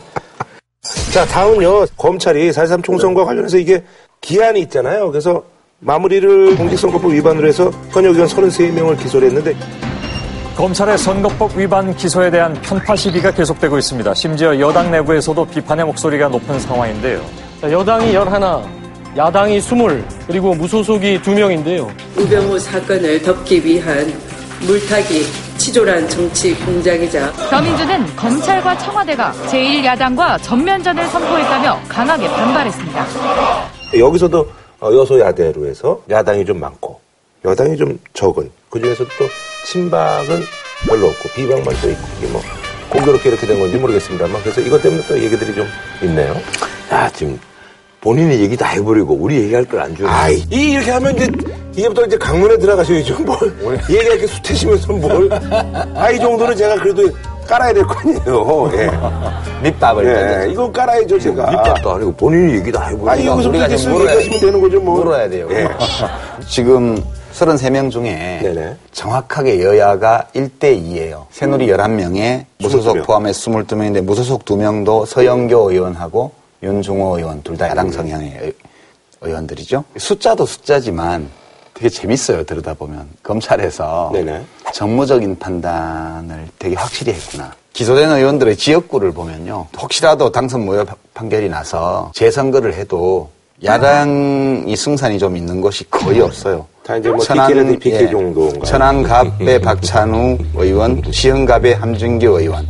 [1.13, 1.85] 자, 다음은요.
[1.99, 3.85] 검찰이 4.3 총선과 관련해서 이게
[4.23, 5.11] 기한이 있잖아요.
[5.11, 5.45] 그래서
[5.81, 9.55] 마무리를 공직선거법 위반으로 해서 현역 의원 33명을 기소를 했는데
[10.59, 14.13] 검찰의 선거법 위반 기소에 대한 편파 시비가 계속되고 있습니다.
[14.13, 17.25] 심지어 여당 내부에서도 비판의 목소리가 높은 상황인데요.
[17.61, 18.27] 자, 여당이 11,
[19.17, 19.79] 야당이 20,
[20.27, 21.89] 그리고 무소속이 2명인데요.
[22.17, 24.13] 우병우 사건을 덮기 위한
[24.67, 25.23] 물타기
[25.59, 33.07] 치졸한 정치 공작이자 더민주는 검찰과 청와대가 제1야당과 전면전을 선포했다며 강하게 반발했습니다.
[33.97, 36.99] 여기서도 어, 여소야대로 해서 야당이 좀 많고
[37.45, 40.43] 여당이 좀 적은 그중에서도 또 친박은
[40.89, 42.41] 별로 없고 비박만 또 있고 이게 뭐
[42.91, 45.67] 공교롭게 이렇게 된 건지 모르겠습니다만 그래서 이것 때문에 또 얘기들이 좀
[46.03, 46.35] 있네요.
[46.91, 47.39] 야, 지금
[48.01, 50.09] 본인의 얘기 다 해버리고 우리 얘기할 걸 안 주네.
[50.09, 51.29] 아이, 이 이렇게 하면 이제
[51.77, 53.19] 이제부터 이제 강문에 들어가셔야죠.
[53.21, 53.39] 뭘
[53.91, 55.29] 얘기가 이렇게 수태시면서 뭘?
[55.95, 57.11] 아, 이 정도는 제가 그래도
[57.47, 58.71] 깔아야 될 거 아니에요.
[58.75, 58.91] 예.
[59.65, 60.07] 밑밥을.
[60.47, 60.53] 예.
[60.53, 61.51] 이거 깔아야죠, 제가.
[61.51, 63.11] 밑밥도 아니고 본인의 얘기 다 해버리고.
[63.11, 64.99] 아니, 여기서 우리가 이제 좀쓱 물어야 얘기하시면 되는 거죠, 뭐.
[65.05, 65.49] 물어야 돼요.
[65.51, 65.69] 예.
[66.47, 67.03] 지금
[67.39, 68.77] 33명 중에 네네.
[68.93, 71.27] 정확하게 여야가 1대 2예요.
[71.31, 73.05] 새누리 11명에 무소속 22명.
[73.07, 78.53] 포함해 22명인데 무소속 2명도 서영교 의원하고 윤중호 의원 둘 다 야당 성향의 의-
[79.21, 79.85] 의원들이죠.
[79.97, 81.29] 숫자도 숫자지만
[81.75, 82.45] 되게 재밌어요.
[82.45, 84.45] 들여다 보면 검찰에서 네네.
[84.73, 87.53] 정무적인 판단을 되게 확실히 했구나.
[87.73, 89.67] 기소된 의원들의 지역구를 보면요.
[89.81, 93.31] 혹시라도 당선 무효 파- 판결이 나서 재선거를 해도
[93.63, 96.67] 야당이 승산이 좀 있는 곳이 거의 없어요.
[96.89, 98.63] 다 이제 뭐 PK, PK 정도인가요?
[98.63, 102.67] 천안갑의 박찬우 의원, 시흥갑의 함준규 의원,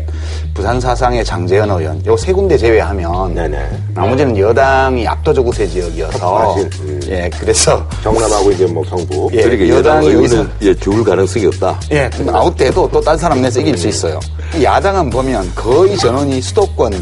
[0.54, 3.58] 부산 사상의 장재현 의원, 요 세 군데 제외하면 네네.
[3.94, 6.18] 나머지는 여당이 압도적 우세 지역이어서
[6.54, 7.00] 사실, 음.
[7.06, 9.32] 예 그래서 경남하고 이제 뭐 경북.
[9.34, 11.78] 예, 그러니까 여당 의원은 예, 죽을 가능성이 없다.
[11.92, 14.18] 예, 근데 아웃돼도 또딴 사람 내서 이길 수 있어요.
[14.60, 16.92] 야당은 보면 거의 전원이 수도권,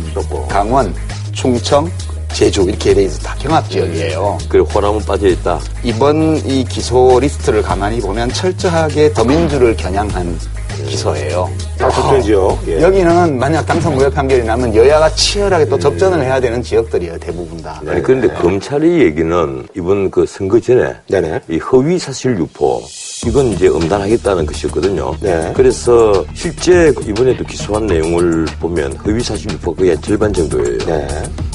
[0.50, 0.94] 강원,
[1.33, 1.90] 충청,
[2.37, 4.37] 제주 이렇게 돼 있어 다 경합 지역이에요.
[4.51, 5.59] 그래, 호남은 빠져 있다.
[5.83, 10.38] 이번 이 기소 리스트를 가만히 보면 철저하게 더민주를 겨냥한
[10.87, 11.49] 기소예요.
[11.79, 12.59] 다 접전 지역.
[12.68, 12.83] 예.
[12.83, 17.81] 여기는 만약 당선 무효 판결이 나면 여야가 치열하게 또 접전을 해야 되는 지역들이에요, 대부분 다.
[17.87, 21.40] 아니, 그런데 검찰의 얘기는 이번 그 선거 전에 네네.
[21.49, 22.83] 이 허위 사실 유포
[23.24, 25.14] 이건 이제 엄단하겠다는 것이었거든요.
[25.20, 25.52] 네.
[25.57, 30.79] 그래서 실제 이번에도 기소한 내용을 보면 허위 사실 유포 거의 한 절반 정도예요.
[30.79, 31.08] 네.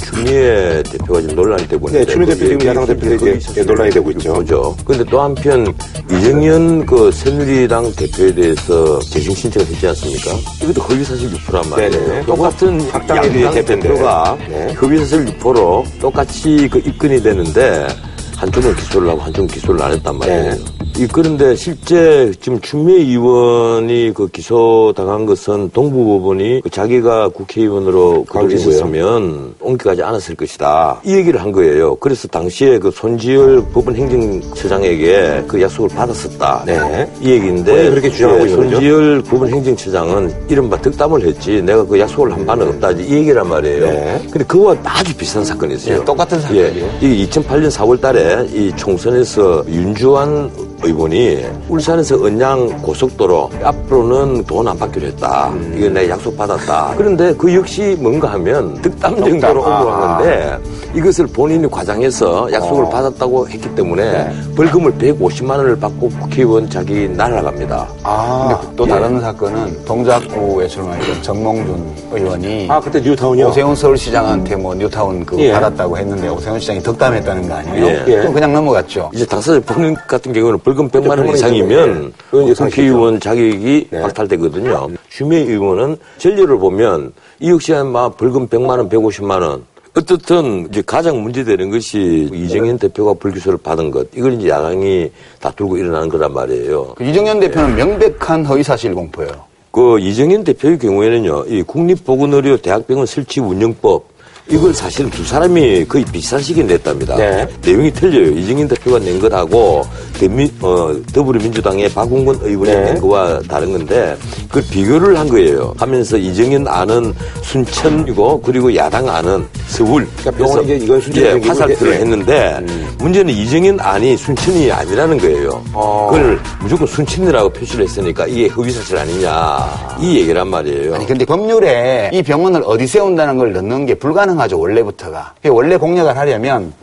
[0.03, 4.11] 추미애 대표가 지금 논란이 되고 있는데 네, 추미애 대표 지금 야당 대표도 이제 논란이 되고
[4.11, 4.33] 있죠.
[4.33, 4.75] 그죠.
[4.83, 5.73] 근데 또 한편
[6.11, 10.31] 이정현 그 새누리당 대표에 대해서 재심 신청을 했지 않습니까?
[10.63, 11.91] 이것도 허위 사실 유포란 말이에요.
[11.91, 12.25] 네네.
[12.25, 13.65] 똑같은 대표인데.
[13.65, 14.73] 대표가 네.
[14.73, 17.87] 허위 사실 유포로 똑같이 그 입건이 되는데
[18.35, 20.43] 한쪽은 기소를 하고 한쪽은 기소를 안 했단 말이에요.
[20.55, 20.59] 네.
[21.01, 28.67] 이 그런데 실제 지금 추미애 의원이 그 기소당한 것은 동부법원이 그 자기가 국회의원으로 광주고요.
[28.67, 31.01] 했었으면 옮겨가지 않았을 것이다.
[31.03, 31.95] 이 얘기를 한 거예요.
[31.95, 36.65] 그래서 당시에 그 손지열 법원 행정처장에게 그 약속을 받았었다.
[36.67, 37.11] 네.
[37.19, 38.71] 이 얘기인데 그렇게 주장하고 예, 있는 거죠?
[38.73, 42.91] 손지열 법원 행정처장은 이른바 득담을 했지 내가 그 약속을 한 바는 없다.
[42.91, 43.85] 이 얘기란 말이에요.
[43.87, 44.21] 네.
[44.29, 45.97] 근데 그와 아주 비슷한 사건이 있어요.
[45.99, 46.67] 예, 똑같은 사건이에요.
[46.67, 54.77] 예, 이게 2008년 4월 달에 이 총선에서 윤주환 의원이 울산에서 언양 고속도로 앞으로는 돈 안
[54.77, 55.49] 받기로 했다.
[55.49, 55.73] 음.
[55.77, 56.93] 이거 내가 약속 받았다.
[56.95, 60.17] 그런데 그 역시 뭔가 하면 득담 정도로 아.
[60.17, 60.57] 건데
[60.93, 62.89] 이것을 본인이 과장해서 약속을 어.
[62.89, 64.31] 받았다고 했기 때문에 네.
[64.55, 67.87] 벌금을 150만 원을 받고 국회의원 자기 날아갑니다.
[68.03, 73.47] 아, 근데 또 다른 사건은 동작구에 출마했던 정몽준 의원이 아, 그때 뉴타운이요?
[73.47, 75.51] 오세훈 서울시장한테 뭐 뉴타운 그 예.
[75.53, 77.85] 받았다고 했는데 오세훈 시장이 덕담했다는 거 아니에요?
[78.07, 78.15] 예.
[78.17, 79.09] 그럼 그냥 넘어갔죠.
[79.13, 81.29] 이제 당사자 본인 같은 경우는 벌금 100만 원.
[81.29, 84.01] 이상이면 국회의원 자격이 네.
[84.01, 84.89] 박탈되거든요.
[85.09, 89.63] 추미애 의원은 전례를 보면 이 역시 막 벌금 100만 원, 150만 원.
[89.93, 94.07] 어떻든 이제 가장 문제되는 것이 이정현 대표가 불기소를 받은 것.
[94.15, 95.11] 이걸 이제 야당이
[95.41, 96.93] 다투고 일어나는 거란 말이에요.
[96.95, 99.31] 그 이정현 대표는 명백한 허위사실 공포예요.
[99.71, 104.11] 그 이정현 대표의 경우에는요, 이 국립보건의료 대학병원 설치 운영법
[104.47, 107.15] 이걸 사실은 두 사람이 거의 비슷한 시기에 냈답니다.
[107.15, 107.47] 네.
[107.61, 108.31] 내용이 틀려요.
[108.31, 109.83] 이정현 대표가 낸 것하고
[110.21, 112.81] 대미, 어, 더불어민주당의 박웅건 의원이 네.
[112.81, 114.15] 낸 거와 다른 건데
[114.47, 115.73] 그걸 비교를 한 거예요.
[115.79, 117.11] 하면서 이정현 안은
[117.41, 120.07] 순천이고 그리고 야당 안은 서울.
[120.17, 121.97] 그러니까 병원이 이제 이건 순천이 예, 화살표를 예.
[122.01, 122.59] 했는데
[122.99, 125.63] 문제는 이정현 안이 순천이 아니라는 거예요.
[125.73, 126.09] 어.
[126.11, 130.93] 그걸 무조건 순천이라고 표시를 했으니까 이게 허위사실 아니냐 이 얘기란 말이에요.
[130.93, 135.33] 아니 근데 법률에 이 병원을 어디 세운다는 걸 넣는 게 불가능하죠 원래부터가.
[135.49, 136.73] 원래 공약을 하려면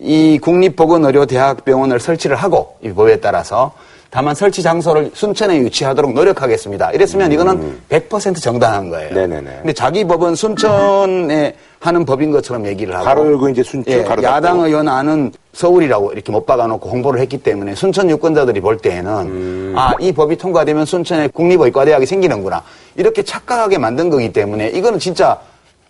[0.00, 3.72] 이 국립보건의료대학병원을 설치를 하고 이 법에 따라서
[4.10, 6.92] 다만 설치 장소를 순천에 위치하도록 노력하겠습니다.
[6.92, 9.10] 이랬으면 이거는 100% 정당한 거예요.
[9.10, 9.14] 음.
[9.14, 9.50] 네네네.
[9.58, 14.22] 근데 자기 법은 순천에 하는 법인 것처럼 얘기를 하고 가로 열고 이제 순천 예, 가로
[14.22, 14.60] 야당.
[14.60, 19.74] 의원 안은 서울이라고 이렇게 못 박아놓고 홍보를 했기 때문에 순천 유권자들이 볼 때에는 음.
[19.76, 22.62] 아이 법이 통과되면 순천에 국립의과대학이 생기는구나
[22.96, 25.38] 이렇게 착각하게 만든 거기 때문에 이거는 진짜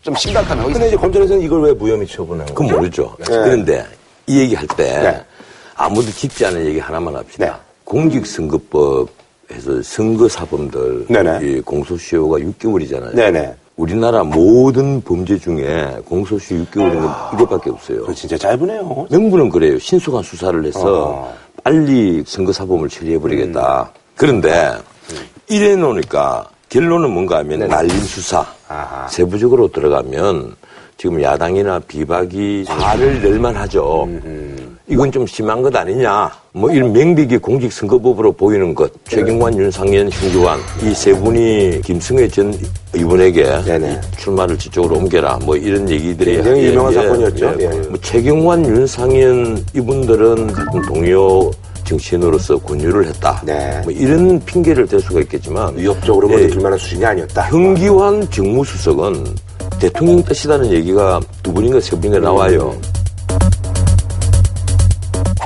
[0.02, 0.72] 좀 심각한 허위.
[0.72, 2.54] 근데 이제 검찰에서는 이걸 왜 무혐의 처분한 거예요?
[2.54, 3.14] 그건 모르죠.
[3.20, 3.24] 네.
[3.28, 3.84] 그런데
[4.28, 5.24] 이 얘기 할 때 네.
[5.74, 7.46] 아무도 깊지 않은 얘기 하나만 합시다.
[7.46, 7.52] 네.
[7.84, 11.06] 공직선거법에서 선거사범들.
[11.42, 13.14] 이 공소시효가 6개월이잖아요.
[13.14, 13.54] 네네.
[13.76, 18.00] 우리나라 모든 범죄 중에 공소시효 6개월인 건 이것밖에 없어요.
[18.00, 19.06] 그거 진짜 짧으네요.
[19.10, 19.78] 명분은 그래요.
[19.78, 21.34] 신속한 수사를 해서 어.
[21.64, 23.92] 빨리 선거사범을 처리해버리겠다.
[24.16, 24.72] 그런데
[25.48, 27.60] 이래 놓으니까 결론은 뭔가 하면.
[27.68, 28.44] 날림 수사.
[28.66, 29.06] 아하.
[29.08, 30.56] 세부적으로 들어가면
[30.98, 34.08] 지금 야당이나 비박이 화를 낼만 하죠.
[34.88, 36.28] 이건 좀 심한 것 아니냐.
[36.52, 38.90] 뭐 이런 명백히 공직선거법으로 보이는 것.
[39.06, 42.52] 최경환, 윤상현, 신주환 이 세 분이 김승혜 전
[42.92, 44.00] 의원에게 네네.
[44.18, 45.38] 출마를 저쪽으로 옮겨라.
[45.44, 47.54] 뭐 이런 얘기들이 굉장히 예, 유명한 예, 사건이었죠.
[47.60, 47.64] 예.
[47.64, 47.68] 예.
[47.88, 51.48] 뭐 최경환, 윤상현 이분들은 같은 동료
[51.84, 53.40] 정치인으로서 권유를 했다.
[53.46, 53.80] 네.
[53.84, 57.42] 뭐 이런 핑계를 댈 수가 있겠지만 위협적으로 예, 먼저 둘만한 수준이 아니었다.
[57.50, 59.24] 현기환 정무수석은
[59.78, 62.76] 대통령 뜻이라는 얘기가 두 번인가 세 번인가 나와요.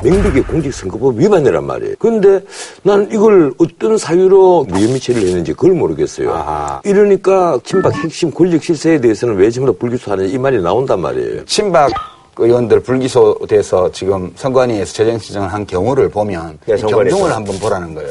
[0.02, 1.94] 명백히 공직선거법 위반이란 말이에요.
[1.98, 2.40] 그런데
[2.82, 6.32] 나는 이걸 어떤 사유로 무혐의 처리를 했는지 그걸 모르겠어요.
[6.32, 6.80] 아하.
[6.84, 11.44] 이러니까 친박 핵심 권력 실세에 대해서는 왜 전부 다 불기소하는지 이 말이 나온단 말이에요.
[11.44, 11.92] 친박
[12.36, 16.76] 의원들 불기소돼서 지금 선관위에서 재정 시정을 한 경우를 보면 네.
[16.76, 18.10] 경중을 한번 보라는 거예요.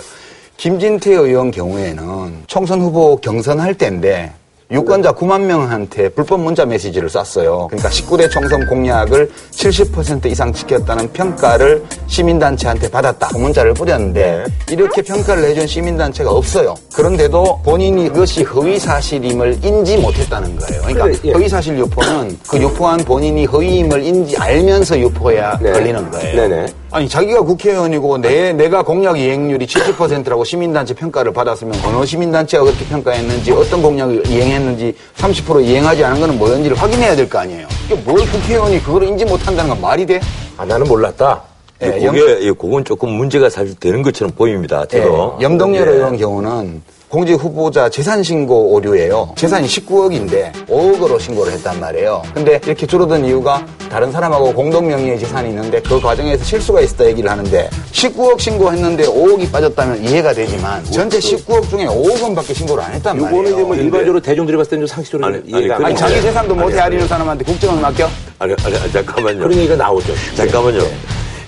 [0.57, 4.31] 김진태 의원 경우에는 총선 후보 경선할 때인데
[4.71, 7.67] 유권자 9만 명한테 불법 문자 메시지를 쐈어요.
[7.69, 13.27] 그러니까 19대 총선 공약을 70% 이상 지켰다는 평가를 시민단체한테 받았다.
[13.27, 16.75] 그 문자를 뿌렸는데 이렇게 평가를 해준 시민단체가 없어요.
[16.93, 20.81] 그런데도 본인이 그것이 허위 사실임을 인지 못했다는 거예요.
[20.83, 21.33] 그러니까 예.
[21.33, 25.73] 허위 사실 유포는 그 유포한 본인이 허위임을 인지 알면서 유포해야 네.
[25.73, 26.35] 걸리는 거예요.
[26.35, 26.80] 네네.
[26.93, 33.51] 아니 자기가 국회의원이고 내 내가 공약 이행률이 70%라고 시민단체 평가를 받았으면 어느 시민단체가 그렇게 평가했는지
[33.53, 37.65] 어떤 공약을 이행했는지 30% 이행하지 않은 거는 뭐였는지를 확인해야 될 거 아니에요.
[37.85, 40.19] 이게 뭘 국회의원이 그걸 인지 못한다는 건 말이 돼?
[40.57, 41.41] 아, 나는 몰랐다.
[41.81, 44.85] 예, 그게, 예, 그건 조금 문제가 사실 되는 것처럼 보입니다.
[44.85, 45.37] 저도.
[45.39, 45.91] 예, 염동열 예.
[45.93, 46.81] 의원 경우는
[47.11, 49.33] 공직 후보자 재산 신고 오류예요.
[49.35, 52.23] 재산이 19억인데 5억으로 신고를 했단 말이에요.
[52.33, 57.29] 근데 이렇게 줄어든 이유가 다른 사람하고 공동 명의의 재산이 있는데 그 과정에서 실수가 있었다 얘기를
[57.29, 63.19] 하는데 19억 신고했는데 5억이 빠졌다면 이해가 되지만 전체 19억 중에 5억 원밖에 신고를 안 했단
[63.19, 63.39] 말이에요.
[63.41, 65.95] 요거는 이제 뭐 일반적으로 대중들이 봤을 때는 좀 상식적으로 아니, 이해가 아니, 안 아니.
[65.97, 68.07] 자기 재산도 못 아니, 헤아리는 사람한테 국정원 맡겨?
[68.39, 69.39] 아니, 아니, 아니, 잠깐만요.
[69.39, 70.13] 그런 얘기가 나오죠.
[70.37, 70.79] 잠깐만요.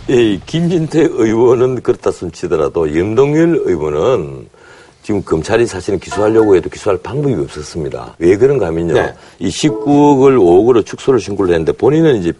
[0.09, 4.49] 이 김진태 의원은 그렇다 손 치더라도 염동열 의원은
[5.03, 8.15] 지금 검찰이 사실은 기소하려고 해도 기소할 방법이 없었습니다.
[8.19, 8.93] 왜 그런가 하면요.
[8.93, 9.13] 네.
[9.37, 12.31] 이 19억을 5억으로 축소를 신고를 했는데 본인은 이제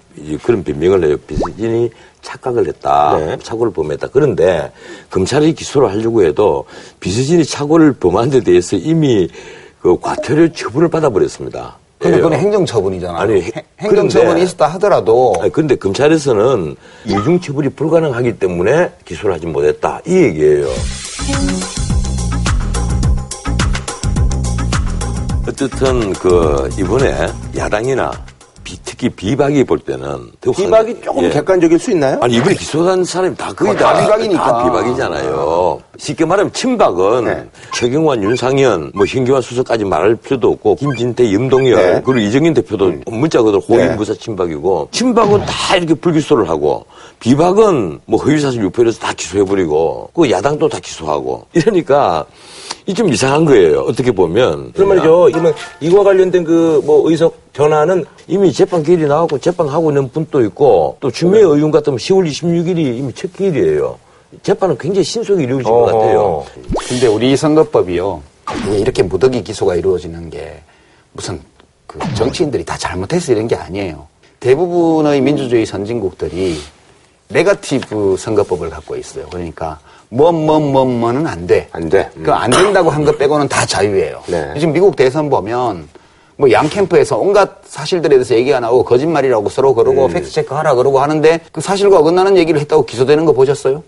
[0.41, 1.18] 그런 변명을 해요.
[1.28, 1.89] 비서진이
[2.22, 3.18] 착각을 했다.
[3.18, 3.38] 네.
[3.43, 4.07] 착오를 범했다.
[4.14, 4.72] 그런데
[5.09, 6.64] 검찰이 기소를 하려고 해도
[7.01, 9.28] 비서진이 착오를 범한 데 대해서 이미
[9.82, 11.78] 그 과태료 처분을 받아버렸습니다.
[11.99, 12.18] 근데?
[12.18, 13.18] 그건 행정처분이잖아요.
[13.18, 19.99] 아니, 행- 행정처분이 있었다 하더라도 아니, 근데 검찰에서는 이중 처벌이 불가능하기 때문에 기소를 하지 못했다.
[20.07, 20.68] 이 얘기예요.
[25.54, 28.33] 어쨌든 그 이번에 야당이나 비-
[29.04, 31.30] 특히 비박이 볼 때는 비박이 한- 조금 예.
[31.30, 32.18] 객관적일 수 있나요?
[32.22, 34.43] 아니 이번에 기소한 사람이 다 거의 어, 다 다, 비박이니까.
[34.43, 35.82] 다 비박이잖아요.
[35.97, 37.45] 쉽게 말하면 친박은 네.
[37.74, 42.01] 최경환, 윤상현, 뭐 신기환 수석까지 말할 필요도 없고 김진태, 염동열 네.
[42.06, 43.76] 그리고 이정인 대표도 문자 그대로 네.
[43.88, 46.86] 호위무사 친박이고 친박은 다 이렇게 불기소를 하고
[47.20, 52.26] 비박은 뭐 허위사실 유포해서 다 기소해버리고 그 야당도 다 기소하고 이러니까
[52.86, 53.82] 이 좀 이상한 거예요.
[53.82, 55.30] 어떻게 보면 그런 말이죠.
[55.30, 60.97] 이건 이와 관련된 그 뭐 의석 변화는 이미 재판 기일이 나왔고 재판하고 있는 분도 있고
[60.99, 63.97] 또 주미의 의원 같으면 10월 26일이 이미 첫 기일이에요.
[64.41, 66.43] 재판은 굉장히 신속히 이루어질 것 같아요.
[66.89, 68.22] 근데 우리 선거법이요.
[68.72, 70.62] 이렇게 무더기 기소가 이루어지는 게
[71.14, 71.39] 무슨
[71.86, 74.08] 그 정치인들이 다 잘못해서 이런 게 아니에요.
[74.39, 76.58] 대부분의 민주주의 선진국들이
[77.30, 79.28] 네거티브 선거법을 갖고 있어요.
[79.30, 79.80] 그러니까
[80.10, 81.68] 뭐뭐뭐 뭐는 안 돼.
[81.72, 82.10] 안 돼.
[82.18, 82.24] 음.
[82.24, 84.24] 그안 된다고 한 것 빼고는 다 자유예요.
[84.28, 84.54] 네.
[84.60, 85.88] 지금 미국 대선 보면
[86.38, 90.14] 뭐 양 캠프에서 온갖 사실들에 대해서 얘기가 나오고 거짓말이라고 서로 그러고 음.
[90.14, 93.84] 팩트 체크 하라 그러고 하는데 그 사실과 어긋나는 얘기를 했다고 기소되는 거 보셨어요?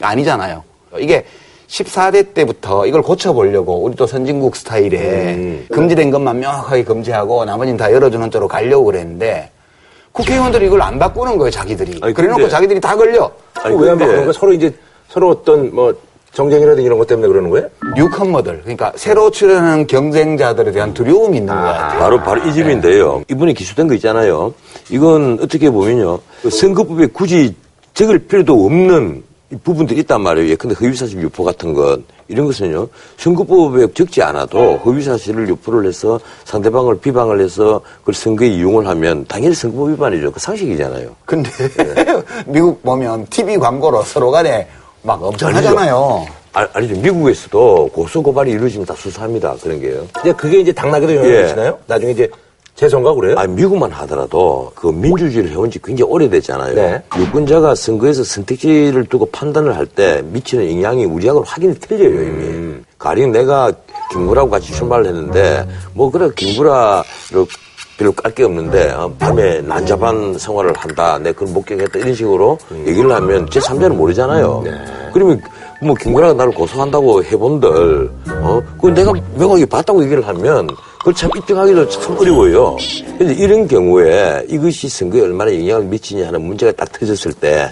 [0.00, 0.62] 아니잖아요.
[0.98, 1.24] 이게
[1.68, 5.66] 14대 때부터 이걸 고쳐보려고 우리 또 선진국 스타일에 음.
[5.70, 9.50] 금지된 것만 명확하게 금지하고 나머지는 다 열어주는 쪽으로 가려고 그랬는데
[10.12, 12.00] 국회의원들이 이걸 안 바꾸는 거예요, 자기들이.
[12.02, 13.30] 아니, 그래놓고 근데- 자기들이 다 걸려.
[13.54, 14.74] 아니, 왜안 근데- 바꾸는 거 서로 이제
[15.08, 15.94] 서로 어떤 뭐
[16.34, 17.68] 정쟁이라든지 이런 것 때문에 그러는 거예요?
[17.96, 22.00] 뉴컴머들, 그러니까 새로 출연하는 경쟁자들에 대한 두려움이 있는 것 같아요.
[22.00, 23.22] 바로 바로 이 점인데요.
[23.28, 24.54] 이번에 기소된 거 있잖아요.
[24.90, 26.18] 이건 어떻게 보면요.
[26.42, 27.54] 그 선거법에 굳이
[27.94, 29.22] 적을 필요도 없는
[29.52, 30.48] 이 부분들이 있단 말이에요.
[30.48, 32.88] 예컨대 허위사실 유포 같은 것 이런 것은요.
[33.18, 39.90] 선거법에 적지 않아도 허위사실을 유포를 해서 상대방을 비방을 해서 그걸 선거에 이용을 하면 당연히 선거법
[39.90, 40.32] 위반이죠.
[40.32, 41.14] 그 상식이잖아요.
[41.26, 41.50] 근데
[42.46, 44.66] 미국 보면 TV 광고로 서로 간에
[45.02, 46.26] 막 엄청 하잖아요.
[46.54, 46.94] 아, 아니죠.
[47.00, 49.54] 미국에서도 고소 고발이 이루어지면 다 수사합니다.
[49.62, 50.06] 그런 게요.
[50.20, 51.42] 이제 그게 이제 당락에도 영향을 예.
[51.42, 51.78] 미치나요?
[51.86, 52.30] 나중에 이제
[52.74, 53.34] 재선가 그래요?
[53.38, 56.74] 아니, 미국만 하더라도 그 민주주의를 해온 지 굉장히 오래됐잖아요.
[56.74, 57.02] 네.
[57.18, 62.74] 유권자가 선거에서 선택지를 두고 판단을 할 때 미치는 영향이 우리하고는 확연히 틀려요, 이미.
[62.98, 63.72] 가령 내가
[64.12, 67.02] 김구라하고 같이 출마를 했는데, 뭐, 그래, 김구라를
[68.02, 73.10] 별로 깔 게 없는데, 어, 밤에 난잡한 생활을 한다, 내 그걸 목격했다, 이런 식으로 얘기를
[73.12, 74.64] 하면 제 3자는 모르잖아요.
[75.12, 75.40] 그러면
[75.82, 78.10] 뭐 김구라가 나를 고소한다고 해본들,
[78.42, 80.66] 어, 그 내가 명확히 봤다고 얘기를 하면,
[80.98, 82.76] 그걸 참 입증하기도 참 어려워요.
[83.18, 87.68] 근데 이런 경우에 이것이 선거에 얼마나 영향을 미치냐 하는 문제가 딱 터졌을 때,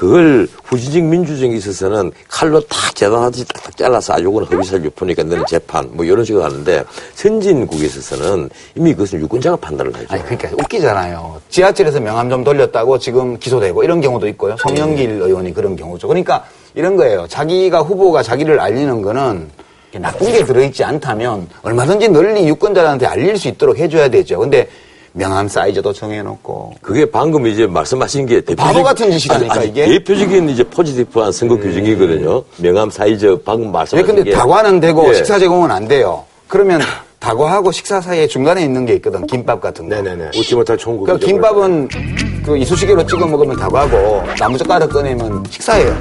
[0.00, 5.90] 그걸 후진적 민주정에 있어서는 칼로 딱 재단하듯이 딱딱 잘라서 아, 요거는 허위사실 유포니까 너는 재판,
[5.92, 6.82] 뭐 이런 식으로 하는데,
[7.16, 10.06] 선진국에 있어서는 이미 그것은 유권자가 판단을 하죠.
[10.08, 11.42] 아니, 그러니까 웃기잖아요.
[11.50, 14.56] 지하철에서 명함 좀 돌렸다고 지금 기소되고 이런 경우도 있고요.
[14.56, 16.08] 송영길 의원이 그런 경우죠.
[16.08, 17.26] 그러니까 이런 거예요.
[17.28, 19.50] 자기가 후보가 자기를 알리는 거는
[19.98, 24.38] 나쁜 게 들어있지 않다면 얼마든지 널리 유권자들한테 알릴 수 있도록 해줘야 되죠.
[24.38, 24.66] 근데
[25.12, 29.86] 명함 사이즈도 정해놓고 그게 방금 이제 말씀하신 게 대표적, 바보 같은 짓이라니까, 이게.
[29.86, 32.42] 대표적인 이제 포지티브한 선거 규정이거든요.
[32.58, 34.36] 명함 사이즈 방금 예, 말씀하신 근데 게.
[34.36, 35.14] 다과는 되고 예.
[35.14, 36.24] 식사 제공은 안 돼요.
[36.46, 36.80] 그러면
[37.18, 39.26] 다과하고 식사 사이에 중간에 있는 게 있거든.
[39.26, 39.94] 김밥 같은 거.
[39.96, 40.30] 네네네.
[40.36, 41.06] 웃지 못할 총국.
[41.06, 41.88] 그 김밥은
[42.44, 45.96] 그 이쑤시개로 찍어 먹으면 다과고 나무젓가락 꺼내면 식사예요.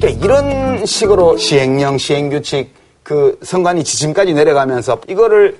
[0.00, 2.72] 그러니까 이런 식으로 시행령, 시행규칙,
[3.02, 5.56] 그 선관위 지침까지 내려가면서 이거를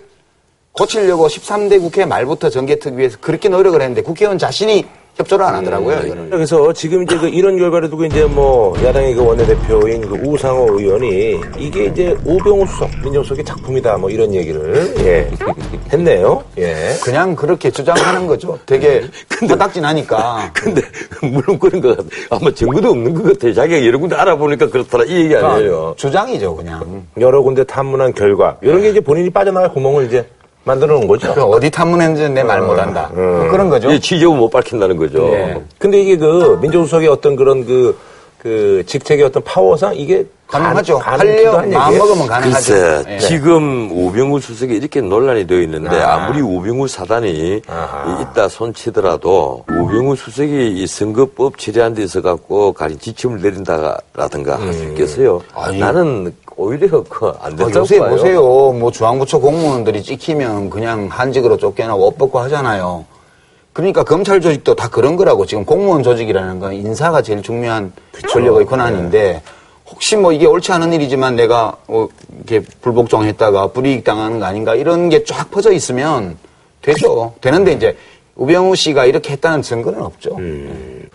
[0.74, 4.84] 고치려고 13대 국회 말부터 정개특위에서 그렇게 노력을 했는데 국회의원 자신이
[5.16, 5.96] 협조를 안 하더라고요.
[5.98, 6.06] 음.
[6.06, 6.30] 이거는.
[6.30, 11.40] 그래서 지금 이제 그 이런 결과를 두고 이제 뭐 야당의 그 원내대표인 그 우상호 의원이
[11.56, 15.30] 이게 이제 오병우 수석 민정수석의 작품이다 뭐 이런 얘기를 예
[15.92, 16.42] 했네요.
[16.58, 16.96] 예.
[17.04, 18.58] 그냥 그렇게 주장하는 거죠.
[18.66, 19.04] 되게
[19.48, 20.50] 화딱지나니까.
[20.58, 20.82] 근데
[21.22, 22.08] 물론 그런 것 같아.
[22.30, 23.54] 아마 증거도 없는 것 같아요.
[23.54, 25.94] 자기가 여러 군데 알아보니까 그렇더라 이 얘기 아니에요.
[25.96, 27.06] 주장이죠, 그냥.
[27.20, 30.26] 여러 군데 탐문한 결과 이런 게 이제 본인이 빠져나갈 구멍을 이제
[30.64, 31.34] 만들어 놓은 거죠.
[31.34, 33.10] 그 어디 탐문했는지 내말 못한다.
[33.14, 33.90] 뭐 그런 거죠.
[33.92, 35.28] 이 지적은 못 밝힌다는 거죠.
[35.32, 35.62] 예.
[35.78, 37.96] 근데 이게 그 민정수석의 어떤 그런 그,
[38.38, 40.98] 그 직책의 어떤 파워상 이게 가능하죠.
[40.98, 41.18] 가- 하려
[41.52, 41.98] 가능하기도 한 마음.
[41.98, 42.72] 먹으면 가능하죠.
[42.74, 43.18] 글쎄, 예.
[43.18, 46.14] 지금 우병우 수석이 이렇게 논란이 되어 있는데 아.
[46.24, 46.28] 아.
[46.28, 48.20] 무리 우병우 사단이 아하.
[48.22, 55.40] 있다 손치더라도 우병우 수석이 이 선거법 처리한 데 있어 갖고 가령 지침을 내린다라든가 할수 있겠어요.
[55.78, 58.10] 나는 오히려 그안 아, 된다고 요새 봐요.
[58.10, 58.40] 보세요.
[58.72, 63.04] 뭐 중앙부처 공무원들이 찍히면 그냥 한직으로 쫓겨나고 옷 벗고 하잖아요.
[63.72, 67.92] 그러니까 검찰 조직도 다 그런 거라고 지금 공무원 조직이라는 건 인사가 제일 중요한
[68.30, 69.42] 권력의 권한인데
[69.90, 75.08] 혹시 뭐 이게 옳지 않은 일이지만 내가 어, 이렇게 불복종했다가 불이익 당하는 거 아닌가 이런
[75.08, 76.38] 게 쫙 퍼져 있으면
[76.82, 77.34] 되죠.
[77.40, 77.96] 되는데 이제
[78.36, 80.36] 우병우 씨가 이렇게 했다는 증거는 없죠.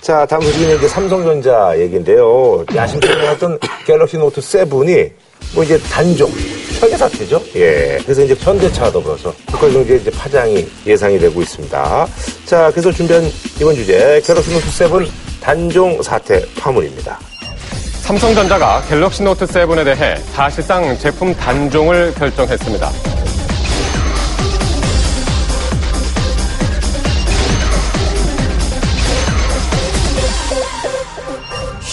[0.02, 2.64] 자, 다음 소식은 이제 삼성전자 얘기인데요.
[2.74, 5.12] 야심차게 나왔던 갤럭시 노트 7이
[5.54, 6.32] 뭐 이제 단종,
[6.80, 7.42] 설계 사태죠.
[7.56, 8.00] 예.
[8.04, 12.08] 그래서 이제 현대차와 더불어서 국가 경제에 이제 파장이 예상이 되고 있습니다.
[12.46, 13.30] 자, 그래서 준비한
[13.60, 15.08] 이번 주제 갤럭시 노트 7
[15.42, 17.20] 단종 사태 파문입니다.
[18.02, 22.90] 삼성전자가 갤럭시 노트 7에 대해 사실상 제품 단종을 결정했습니다.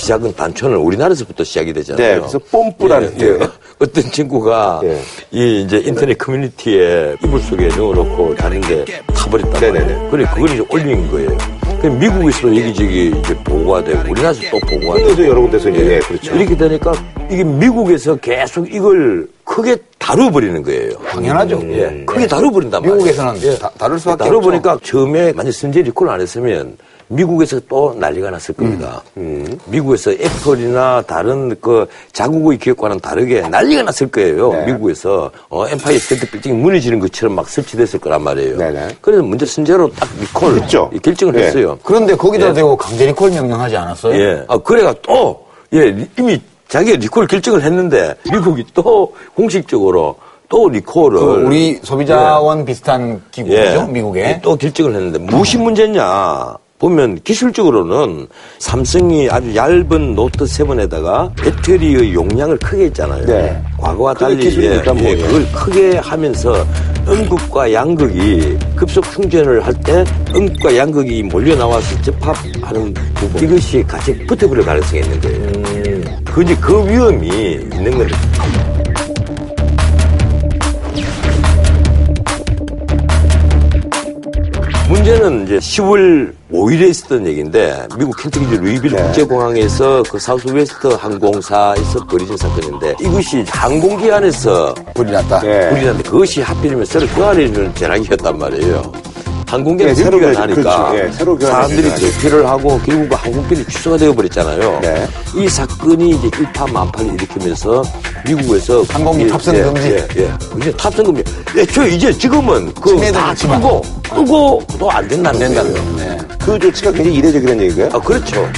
[0.06, 2.06] 시작은 단초는 우리나라에서부터 시작이 되잖아요.
[2.06, 3.38] 네, 그래서 뽐뿌라는 예, 예.
[3.80, 5.00] 어떤 친구가 예.
[5.32, 9.84] 이 이제 인터넷 커뮤니티에 이불 속에 넣어놓고 자는데 타버렸단 네네네.
[9.84, 10.10] 말이에요.
[10.10, 11.36] 그래 그걸 이제 올린 거예요.
[11.82, 15.98] 그 미국에서도 여기저기 이제 보고가 되고 우리나라에서 또 보고가 되고 그래서 여러 군데서 이제 예,
[15.98, 16.36] 그렇죠.
[16.36, 16.92] 이렇게 되니까
[17.28, 20.92] 이게 미국에서 계속 이걸 크게 다뤄버리는 거예요.
[21.10, 21.60] 당연하죠.
[21.72, 22.94] 예, 크게 다뤄버린단 말이에요.
[22.96, 23.58] 미국에서는 예.
[23.58, 24.24] 다, 다룰 수밖에 없죠.
[24.24, 26.76] 다뤄보니까 처음에 만약 선제 리콜 안 했으면
[27.08, 29.00] 미국에서 또 난리가 났을 겁니다.
[29.16, 29.58] 음.
[29.66, 34.52] 미국에서 애플이나 다른 그 자국의 기업과는 다르게 난리가 났을 거예요.
[34.52, 34.66] 네.
[34.72, 38.56] 미국에서 어, 엠파이어 스테이트 빌딩이 무너지는 것처럼 막 설쳐댔을 거란 말이에요.
[38.58, 38.96] 네네.
[39.00, 40.56] 그래서 먼저 선제로 딱 리콜.
[40.92, 41.42] 이 결정을 네.
[41.46, 41.78] 했어요.
[41.84, 42.52] 그런데 거기다 예.
[42.52, 44.20] 대고 강제 리콜 명령하지 않았어요?
[44.20, 44.44] 예.
[44.48, 50.16] 아, 그래가 또, 예, 리- 이미 자기가 리콜 결정을 했는데, 미국이 또 공식적으로
[50.48, 51.18] 또 리콜을.
[51.20, 54.20] 그 우리 소비자원 비슷한 기구죠, 미국에.
[54.20, 56.56] 예, 또 결정을 했는데, 무엇이 문제냐?
[56.78, 58.26] 보면 기술적으로는
[58.58, 63.24] 삼성이 아주 얇은 노트 7에다가 배터리의 용량을 크게 했잖아요.
[63.26, 63.62] 네.
[63.78, 65.16] 과거와 달리 기술이니까 뭐, 예.
[65.16, 66.66] 그걸 크게 하면서
[67.08, 70.04] 음극과 양극이 급속 충전을 할 때
[70.34, 75.38] 음극과 양극이 몰려 나와서 접합하는 부분 이것이 같이 붙어버릴 가능성이 있는 거예요.
[75.38, 76.04] 음.
[76.24, 78.08] 그 이제 그 위험이 있는 거예요.
[84.96, 89.02] 문제는 이제 10월 5일에 있었던 얘기인데 미국 켄터키 루이빌 네.
[89.02, 95.40] 국제공항에서 그 사우스웨스트 항공사에서 벌어진 사건인데 이것이 항공기 안에서 불이 났다.
[95.40, 95.68] 네.
[95.68, 98.92] 불이 났는데 그것이 하필이면 새로 교환해주는 전화기였단 말이에요.
[99.46, 100.98] 항공기가 네, 새로 새로 교환하니까 그렇죠.
[101.06, 101.94] 예, 새로 사람들이.
[101.94, 104.80] 대피를 하고 결국 그 항공편이 취소가 되어버렸잖아요.
[104.82, 105.06] 네.
[105.36, 107.84] 이 사건이 이제 일파만파를 일으키면서
[108.26, 109.88] 미국에서 항공기 예, 탑승 예, 금지.
[109.88, 110.32] 예, 예.
[110.58, 111.24] 이제 탑승 금지.
[111.56, 113.34] 예, 저 이제 지금은 그다.
[113.34, 115.74] 끄고 끄고 또 안 된다는 거예요.
[115.74, 115.80] 거.
[115.96, 116.18] 네.
[116.44, 117.90] 그 조치가 굉장히 이례적이라는 얘기가요?
[117.92, 118.48] 아 그렇죠.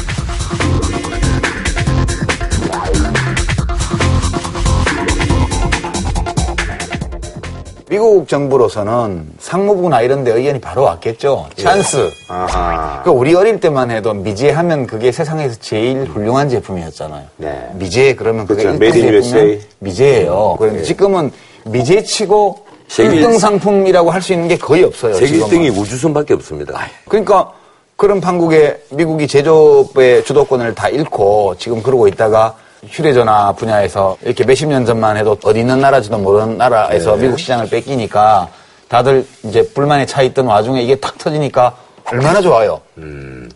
[7.91, 11.47] 미국 정부로서는 상무부나 이런 데 의견이 바로 왔겠죠.
[11.57, 12.11] 찬스.
[12.28, 13.03] 아하.
[13.03, 17.24] 그 우리 어릴 때만 해도 미제 하면 그게 세상에서 제일 훌륭한 제품이었잖아요.
[17.39, 17.70] 네.
[17.74, 18.78] 미제 그러면 그게 그렇죠.
[18.78, 19.61] 1등 Made in 제품은.
[19.78, 20.57] 미제예요.
[20.59, 21.32] 그런데 지금은
[21.64, 25.14] 미제 치고 세계 1등 상품이라고 할 수 있는 게 거의 없어요.
[25.14, 25.49] 세계 지금은.
[25.49, 26.78] 1등이 우주선밖에 없습니다.
[27.09, 27.53] 그러니까
[27.97, 32.55] 그런 판국에 미국이 제조업의 주도권을 다 잃고 지금 그러고 있다가
[32.87, 37.22] 휴대전화 분야에서 이렇게 몇십 년 전만 해도 어디 있는 나라지도 모르는 나라에서 네.
[37.24, 38.49] 미국 시장을 뺏기니까
[38.89, 41.76] 다들 이제 불만에 차 있던 와중에 이게 탁 터지니까
[42.11, 42.81] 얼마나 좋아요.
[42.99, 43.51] 음.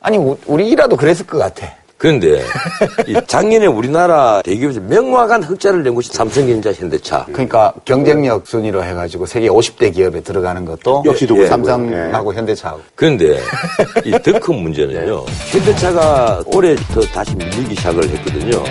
[0.00, 1.66] 아니 우- 우리라도 그랬을 것 같아.
[2.04, 2.44] 그런데
[3.06, 7.24] 이 작년에 우리나라 대기업에서 명확한 흑자를 낸 곳이 삼성전자, 현대차.
[7.32, 11.48] 그러니까 경쟁력 순위로 해가지고 세계 50대 기업에 들어가는 것도 역시 누구예요?
[11.48, 13.40] 삼성하고 현대차하고 그런데
[14.04, 15.24] 이더큰 문제는요.
[15.50, 18.62] 현대차가 올해부터 다시 밀리기 시작을 했거든요.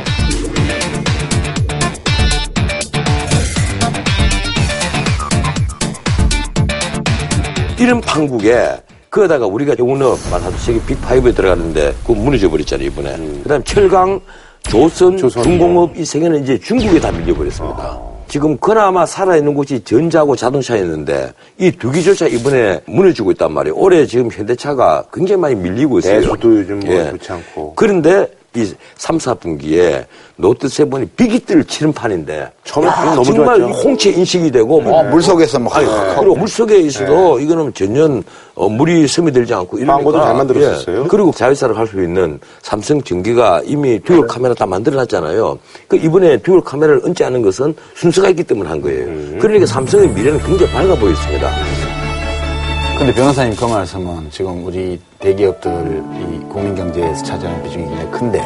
[7.80, 8.78] 이런 판국에
[9.14, 13.16] 그러다가 우리가 영운업 말하도 세계 빅5에 들어가는데 그거 무너져 버렸잖아요, 이번에.
[13.44, 14.20] 그 다음 철강,
[14.64, 18.00] 조선, 중공업 이 세 개는 이제 중국에 다 밀려버렸습니다.
[18.28, 23.76] 지금 그나마 살아있는 곳이 전자하고 자동차였는데 이 두 개조차 이번에 무너지고 있단 말이에요.
[23.76, 26.20] 올해 지금 현대차가 굉장히 많이 밀리고 있어요.
[26.22, 27.10] 대수도 요즘 뭐 예.
[27.12, 27.74] 좋지 않고.
[27.76, 30.06] 그런데 이 3, 4분기에
[30.38, 33.74] 롯데세븐이 비기ጥ을 치는 판인데 처음에 야, 너무 정말 좋았죠.
[33.80, 38.22] 홍채 인식이 되고 뭐 어, 물속에서 뭐 아니, 하- 그리고 물속에 있어도 이거는 전혀
[38.56, 41.04] 어, 물이 스며들지 않고 이러니까 광고도 잘 만들었었어요.
[41.04, 41.08] 예.
[41.08, 45.58] 그리고 자회사를 할 수 있는 삼성 전기가 이미 듀얼 카메라 다 만들어놨잖아요.
[45.88, 49.06] 그 이번에 듀얼 카메라를 얹지 않은 것은 순서가 있기 때문에 한 거예요.
[49.40, 51.50] 그러니까 삼성의 미래는 굉장히 밝아 보였습니다.
[53.04, 55.74] 근데 변호사님 그 말씀은 지금 우리 대기업들이
[56.48, 58.40] 국민 경제에서 차지하는 비중이 굉장히 큰데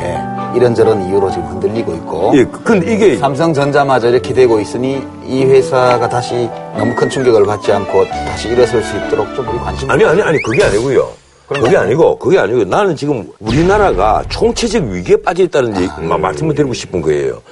[0.56, 6.50] 이런저런 이유로 지금 흔들리고 있고 예, 근데 이게 삼성전자마저 이렇게 되고 있으니 이 회사가 다시
[6.76, 10.42] 너무 큰 충격을 받지 않고 다시 일어설 수 있도록 좀 우리 관심 아니 아니 아니
[10.42, 11.08] 그게 아니고요.
[11.48, 17.04] 그게 아니고 그게 아니고 나는 지금 우리나라가 총체적 위기에 빠져 있다는 마- 말씀을 드리고 싶은
[17.04, 17.44] 거예요.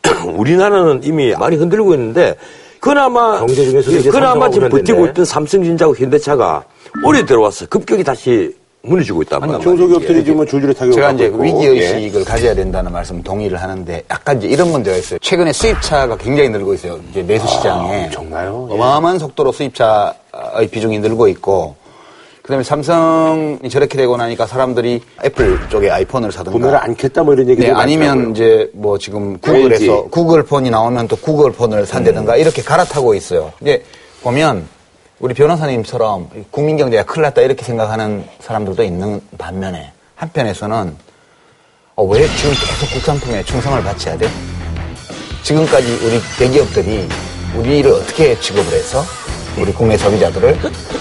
[0.24, 2.34] 우리나라는 이미 많이 흔들리고 있는데
[2.86, 5.10] 그나마 경제 중에서도 이제 그나마 지금 버티고 현대인데.
[5.10, 6.64] 있던 삼성전자하고 현대차가
[7.04, 9.60] 올해 들어왔어 급격히 다시 무너지고 있단 말이에요.
[9.60, 11.42] 중소기업들이 지금 뭐 줄줄이 타격을 제가 이제 있고.
[11.42, 11.68] 위기 예.
[11.70, 15.18] 의식을 가져야 된다는 말씀 동의를 하는데 약간 이제 이런 문제가 있어요.
[15.18, 17.00] 최근에 수입차가 굉장히 늘고 있어요.
[17.10, 18.68] 이제 내수 시장에 아, 정말요?
[18.70, 18.74] 예.
[18.74, 21.74] 어마어마한 속도로 수입차의 비중이 늘고 있고
[22.46, 27.48] 그 다음에 삼성이 저렇게 되고 나니까 사람들이 애플 쪽에 아이폰을 사든가 구매를 않겠다 뭐 이런
[27.48, 28.30] 얘기도 네, 아니면.
[28.30, 30.10] 이제 뭐 지금 구글에서 LG.
[30.12, 32.38] 구글 폰이 나오면 또 구글 폰을 산다든가 음.
[32.38, 33.52] 이렇게 갈아타고 있어요.
[33.60, 33.82] 이제
[34.22, 34.68] 보면
[35.18, 40.94] 우리 변호사님처럼 국민 경제가 큰일 났다 이렇게 생각하는 사람들도 있는 반면에 한편에서는
[41.96, 44.28] 어, 왜 지금 계속 국산품에 충성을 바쳐야 돼?
[45.42, 47.08] 지금까지 우리 대기업들이
[47.56, 49.02] 우리를 어떻게 취급을 해서
[49.60, 50.56] 우리 국내 소비자들을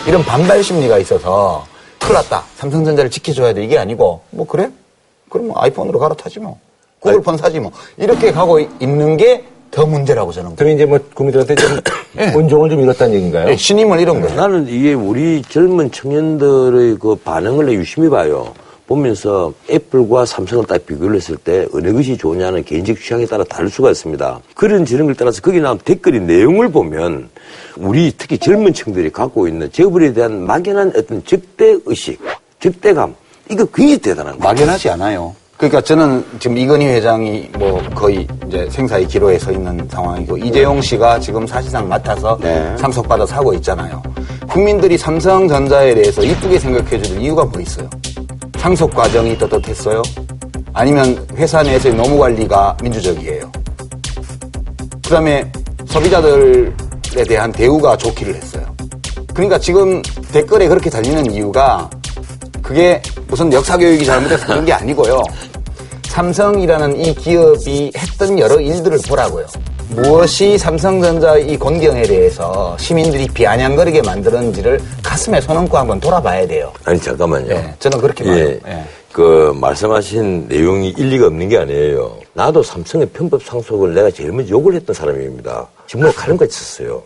[0.08, 1.66] 이런 반발 심리가 있어서
[2.00, 2.44] 큰일 났다.
[2.58, 3.64] 삼성전자를 지켜줘야 돼.
[3.64, 4.70] 이게 아니고 뭐 그래?
[5.30, 6.60] 그럼 뭐 아이폰으로 갈아타지 뭐.
[7.00, 7.72] 구글폰 사지 뭐.
[7.98, 10.56] 이렇게 가고 이- 있는 게 더 문제라고 저는.
[10.56, 11.82] 그럼 이제 뭐 국민들한테 좀
[12.34, 13.46] 온종을 좀 잃었다는 얘기인가요?
[13.48, 14.34] 네, 신임을 잃은 거예요.
[14.36, 18.54] 나는 이게 우리 젊은 청년들의 그 반응을 유심히 봐요.
[18.88, 23.92] 보면서 애플과 삼성을 딱 비교를 했을 때 어느 것이 좋냐는 개인적 취향에 따라 다를 수가
[23.92, 24.40] 있습니다.
[24.54, 27.30] 그런 저런 걸 따라서 거기 나온 댓글의 내용을 보면
[27.78, 32.20] 우리 특히 젊은 층들이 갖고 있는 재벌에 대한 막연한 어떤 적대의식,
[32.60, 33.16] 적대감,
[33.50, 34.54] 이거 굉장히 대단한 거예요.
[34.54, 35.36] 막연하지 않아요.
[35.58, 41.20] 그러니까 저는 지금 이건희 회장이 뭐 거의 이제 생사의 기로에 서 있는 상황이고 이재용 씨가
[41.20, 42.76] 지금 사실상 맡아서 네.
[42.78, 44.04] 상속받아 사고 있잖아요.
[44.50, 47.90] 국민들이 삼성전자에 대해서 이쁘게 생각해 줄 이유가 뭐 있어요?
[48.66, 50.02] 상속 과정이 떳떳했어요?
[50.74, 53.52] 아니면 회사 내에서의 노무 관리가 민주적이에요?
[55.04, 55.52] 그 다음에
[55.86, 58.66] 소비자들에 대한 대우가 좋기를 했어요.
[59.36, 60.02] 그러니까 지금
[60.32, 61.88] 댓글에 그렇게 달리는 이유가
[62.64, 65.22] 그게 무슨 역사 교육이 잘못해서 그런 게 아니고요.
[66.08, 69.46] 삼성이라는 이 기업이 했던 여러 일들을 보라고요.
[69.96, 76.72] 무엇이 삼성전자 이 곤경에 대해서 시민들이 비아냥거리게 만들었는지를 가슴에 손 얹고 한번 돌아봐야 돼요.
[76.84, 77.52] 아니 잠깐만요.
[77.52, 78.36] 예, 저는 그렇게 봐요.
[78.36, 78.60] 예.
[78.68, 78.84] 예.
[79.14, 82.18] 그 말씀하신 내용이 일리가 없는 게 아니에요.
[82.34, 85.66] 나도 삼성의 편법 상속을 내가 제일 먼저 욕을 했던 사람입니다.
[85.88, 87.02] 정말 가름같이 썼어요.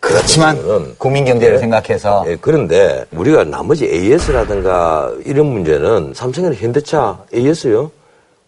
[0.00, 0.56] 그렇지만
[0.96, 1.58] 국민 경제를 예.
[1.58, 7.90] 생각해서 예, 그런데 우리가 나머지 AS라든가 이런 문제는 삼성이나 현대차 AS요.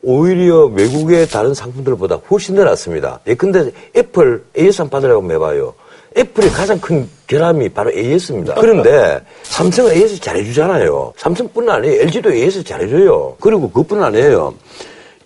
[0.02, 3.20] 오히려 외국의 다른 상품들보다 훨씬 더 낫습니다.
[3.26, 5.74] 예, 근데 애플 AS 한 받으라고 해봐요.
[6.16, 8.54] 애플의 가장 큰 결함이 바로 AS입니다.
[8.54, 11.12] 그런데 삼성은 AS 잘해주잖아요.
[11.16, 12.02] 삼성뿐 아니에요.
[12.02, 13.36] LG도 AS 잘해줘요.
[13.40, 14.54] 그리고 그뿐 아니에요.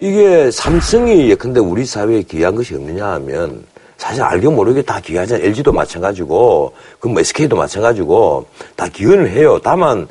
[0.01, 3.65] 이게 삼성이 예컨대 우리 사회에 기여한 것이 없느냐 하면
[3.97, 5.47] 사실 알게 모르게 다 기여하잖아요.
[5.47, 8.45] LG도 마찬가지고, 그뭐 SK도 마찬가지고
[8.77, 9.59] 다 기여를 해요.
[9.63, 10.07] 다만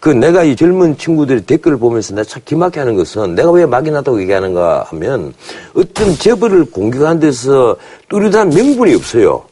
[0.00, 4.22] 그 내가 이 젊은 친구들이 댓글을 보면서 내가 참 기막혀 하는 것은 내가 왜 막연하다고
[4.22, 5.34] 얘기하는가 하면
[5.74, 7.76] 어떤 재벌을 공격하는 데서
[8.08, 9.44] 뚜렷한 명분이 없어요.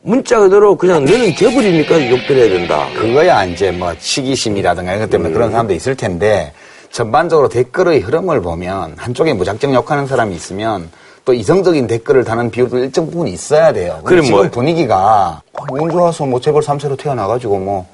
[0.00, 2.88] 문자 그대로 그냥 너는 재벌이니까 욕들해야 된다.
[2.96, 6.52] 그거야 이제 뭐 시기심이라든가 이것 때문에 그런 사람도 있을 텐데
[6.90, 10.88] 전반적으로 댓글의 흐름을 보면 한쪽에 무작정 욕하는 사람이 있으면
[11.26, 14.00] 또 이성적인 댓글을 다는 비율도 일정 부분 있어야 돼요.
[14.02, 14.50] 그래, 지금 뭐.
[14.50, 17.86] 분위기가 어, 운 좋아서 뭐 재벌 3세로 태어나가지고 뭐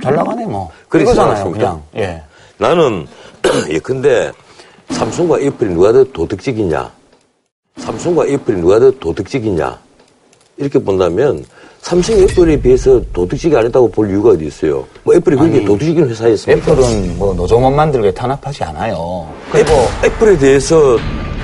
[0.00, 1.50] 잘 나가네 뭐 생각했습니다.
[1.50, 2.22] 그냥 예.
[2.58, 3.06] 나는
[3.70, 4.30] 예컨대
[4.90, 6.90] 삼성과 애플이 누가 더 도덕적이냐?
[7.78, 9.78] 삼성과 애플이 누가 더 도덕적이냐?
[10.58, 11.44] 이렇게 본다면
[11.80, 14.86] 삼성 애플에 비해서 도덕적이 아니다고 볼 이유가 어디 있어요?
[15.02, 16.72] 뭐 애플이 그렇게 아니, 도덕적인 회사였습니까?
[16.72, 19.26] 애플은 뭐 노조만 만들게 탄압하지 않아요.
[19.54, 19.72] 애플,
[20.04, 20.96] 애플에 대해서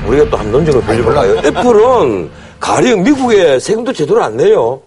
[0.07, 1.39] 우리가 또 한 논쟁을 벌려볼까요?
[1.45, 2.31] 애플은
[2.61, 4.81] 가령 미국에 세금도 제대로 안 내요.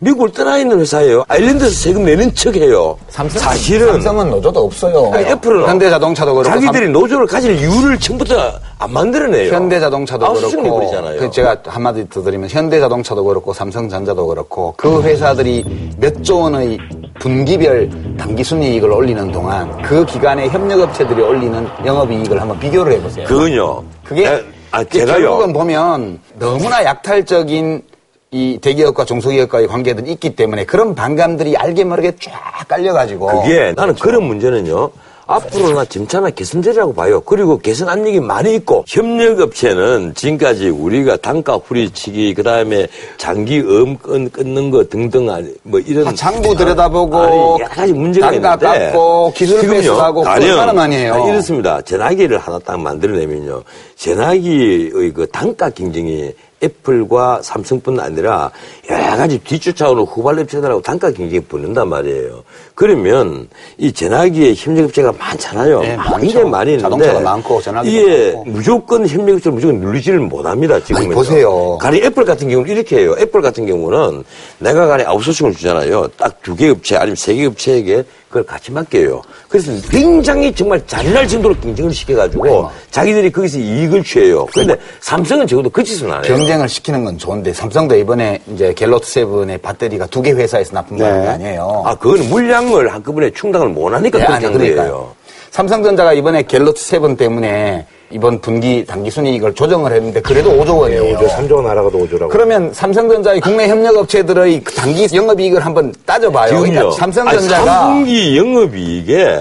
[0.00, 1.24] 미국을 떠나 있는 회사예요.
[1.26, 2.96] 아일랜드에서 세금 내는 척해요.
[3.08, 5.10] 사실은 삼성은 노조도 없어요.
[5.12, 9.52] 아니, 애플은 현대자동차도 그렇고 자기들이 삼- 노조를 가질 이유를 처음부터 안 만들어내요.
[9.52, 10.92] 현대자동차도 그렇고.
[11.18, 15.64] 그 제가 한마디 더 드리면 현대자동차도 그렇고 삼성전자도 그렇고 그 회사들이
[15.98, 16.78] 몇 조 원의
[17.18, 23.26] 분기별 당기순이익을 올리는 동안 그 기간에 협력업체들이 올리는 영업이익을 한번 비교를 해보세요.
[23.26, 23.82] 그건요.
[24.04, 25.18] 그게 에, 아, 제가요.
[25.22, 27.82] 결국은 보면 너무나 약탈적인
[28.30, 34.24] 이 대기업과 중소기업과의 관계들이 있기 때문에 그런 반감들이 알게 모르게 쫙 깔려가지고 그게 나는 그런
[34.24, 34.90] 문제는요.
[35.30, 37.20] 앞으로나 점차나 개선되리라고 봐요.
[37.20, 42.86] 그리고 개선 압력이 많이 있고 협력업체는 지금까지 우리가 단가 후리치기 그다음에
[43.18, 48.30] 장기 음 끊- 끊는 거 등등 아니, 뭐 이런 다 장부 들여다보고 여러 가지 문제가
[48.30, 51.14] 단가 있는데 깎고 기술 배수하고 얼마나 많이 해요.
[51.14, 51.80] 아, 이렇습니다.
[51.82, 53.62] 전화기를 하나 딱 만들어내면요.
[53.96, 58.50] 전화기의 그 단가 경쟁이 애플과 삼성뿐 아니라
[58.90, 62.42] 여러 가지 뒤쫓아오는 후발 업체들하고 단가 경쟁이 붙는단 말이에요.
[62.82, 65.80] 그러면 이 전화기에 협력업체가 많잖아요.
[65.80, 66.16] 네, 많죠.
[66.18, 68.44] 굉장히 많이 있는데 자동차도 많고 전화기도 이게 많고.
[68.52, 70.78] 무조건 협력업체를 무조건 늘리지를 못합니다.
[70.84, 71.76] 지금 보세요.
[71.80, 73.16] 가령 애플 같은 경우는 이렇게 해요.
[73.18, 74.22] 애플 같은 경우는
[74.60, 76.06] 내가 간에 아웃소싱을 주잖아요.
[76.16, 79.22] 딱 두 개 업체 아니면 세 개 업체에게 그걸 같이 맡겨요.
[79.48, 84.46] 그래서 굉장히 정말 잔인할 정도로 경쟁을 시켜가지고 자기들이 거기서 이익을 취해요.
[84.52, 86.36] 그런데 삼성은 적어도 그 짓은 안 해요.
[86.36, 91.28] 경쟁을 시키는 건 좋은데 삼성도 이번에 이제 갤럭시 seven의 배터리가 두 개 회사에서 납품하는 게
[91.28, 91.82] 아니에요.
[91.86, 94.74] 아, 그건 물량 을 한꺼번에 충당을 못 하니까 네, 그렇게 아니, 한 거예요.
[94.74, 95.12] 그러니까요.
[95.50, 101.16] 삼성전자가 이번에 갤럭시 seven 때문에 이번 분기 당기 순이익을 조정을 했는데 그래도 5조 원이에요.
[101.16, 102.28] 5조, 3조 날아가도 5조라고.
[102.28, 106.60] 그러면 삼성전자의 국내 협력업체들의 그 단기 영업이익을 한번 따져봐요.
[106.60, 109.40] 그러니까 삼성전자가 아니, 3분기 영업이익에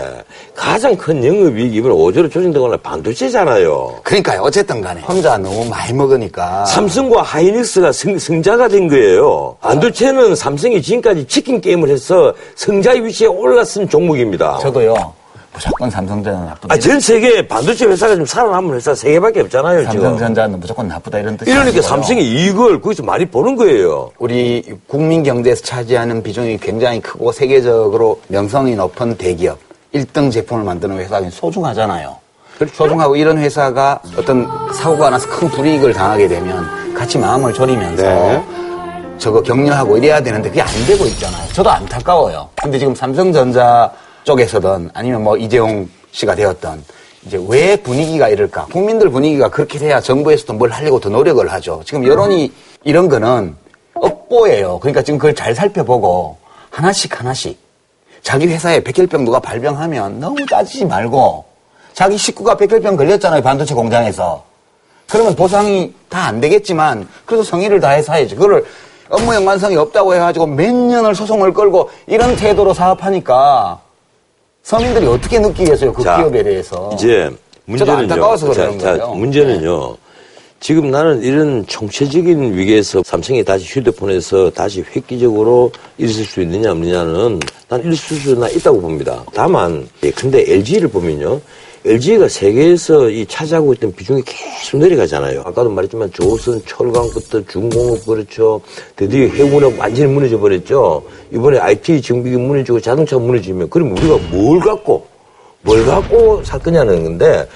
[0.57, 3.99] 가장 큰 영업이익이 이번에 5조로 조정되거나 반도체잖아요.
[4.03, 4.41] 그러니까요.
[4.41, 9.55] 어쨌든 간에 혼자 너무 많이 먹으니까 삼성과 하이닉스가 성, 성자가 된 거예요.
[9.61, 14.57] 반도체는 삼성이 지금까지 치킨 게임을 해서 성자 위치에 올랐은 종목입니다.
[14.59, 14.95] 저도요.
[15.53, 16.73] 무조건 삼성전자 나쁘다.
[16.73, 20.03] 아, 전 세계 반도체 회사가 좀 살아남은 회사 세 개밖에 없잖아요, 지금.
[20.03, 21.81] 삼성전자는 무조건 나쁘다 이런 뜻이 이러니까 아니고요.
[21.83, 24.11] 삼성이 이익을 거기서 많이 보는 거예요.
[24.17, 29.57] 우리 국민 경제에서 차지하는 비중이 굉장히 크고 세계적으로 명성이 높은 대기업
[29.93, 32.15] 1등 제품을 만드는 회사는 소중하잖아요.
[32.57, 32.75] 그렇죠.
[32.75, 38.43] 소중하고 이런 회사가 어떤 사고가 나서 큰 불이익을 당하게 되면 같이 마음을 졸이면서 네.
[39.17, 41.47] 저거 격려하고 이래야 되는데 그게 안 되고 있잖아요.
[41.53, 42.49] 저도 안타까워요.
[42.55, 43.91] 근데 지금 삼성전자
[44.23, 46.83] 쪽에서든 아니면 뭐 이재용 씨가 되었던
[47.25, 48.65] 이제 왜 분위기가 이럴까?
[48.65, 51.81] 국민들 분위기가 그렇게 돼야 정부에서도 뭘 하려고 더 노력을 하죠.
[51.85, 52.51] 지금 여론이
[52.83, 53.55] 이런 거는
[53.93, 54.79] 업보예요.
[54.79, 56.37] 그러니까 지금 그걸 잘 살펴보고
[56.69, 57.59] 하나씩 하나씩
[58.27, 61.45] 자기 회사에 백혈병 누가 발병하면 너무 따지지 말고
[61.93, 63.41] 자기 식구가 백혈병 걸렸잖아요.
[63.41, 64.43] 반도체 공장에서.
[65.09, 68.35] 그러면 보상이 다 안 되겠지만 그래도 성의를 다해서 해야지.
[68.35, 68.65] 그거를
[69.09, 73.79] 업무 연관성이 없다고 해가지고 몇 년을 소송을 끌고 이런 태도로 사업하니까
[74.61, 75.93] 서민들이 어떻게 느끼겠어요?
[75.93, 76.89] 그 자, 기업에 대해서.
[76.95, 77.29] 이제
[77.63, 77.97] 문제는요.
[77.99, 79.13] 안타까워서 그러는 자, 자, 거예요.
[79.13, 79.19] 네.
[79.19, 79.95] 문제는요.
[80.59, 87.39] 지금 나는 이런 총체적인 위기에서 삼성이 다시 휴대폰에서 다시 획기적으로 일어설 수 있느냐 없느냐는
[87.69, 89.23] 난 일어설 수나 있다고 봅니다.
[89.33, 91.39] 다만 예, 근데 LG를 보면요.
[91.85, 95.41] LG가 세계에서 이 차지하고 있던 비중이 계속 내려가잖아요.
[95.41, 98.59] 아까도 말했지만 조선, 철강부터 중공업 그렇죠.
[98.95, 101.03] 드디어 해운업 완전히 무너져 버렸죠.
[101.31, 105.05] 이번에 IT 정비기 무너지고 자동차가 무너지면 그럼 우리가 뭘 갖고
[105.61, 107.47] 뭘 갖고 살 거냐는 건데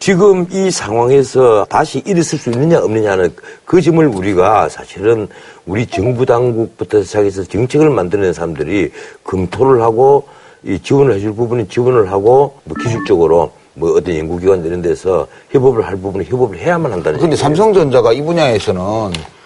[0.00, 3.30] 지금 이 상황에서 다시 일어설 수 있느냐 없느냐는
[3.66, 5.28] 그 점을 우리가 사실은
[5.66, 8.90] 우리 정부 당국부터 시작해서 정책을 만드는 사람들이
[9.22, 10.26] 검토를 하고
[10.64, 15.96] 이 지원을 해줄 부분은 지원을 하고 뭐 기술적으로 뭐 어떤 연구기관 이런 데서 협업을 할
[15.96, 17.36] 부분은 협업을 해야만 한다는 얘기예요.
[17.36, 18.80] 삼성전자가 이 분야에서는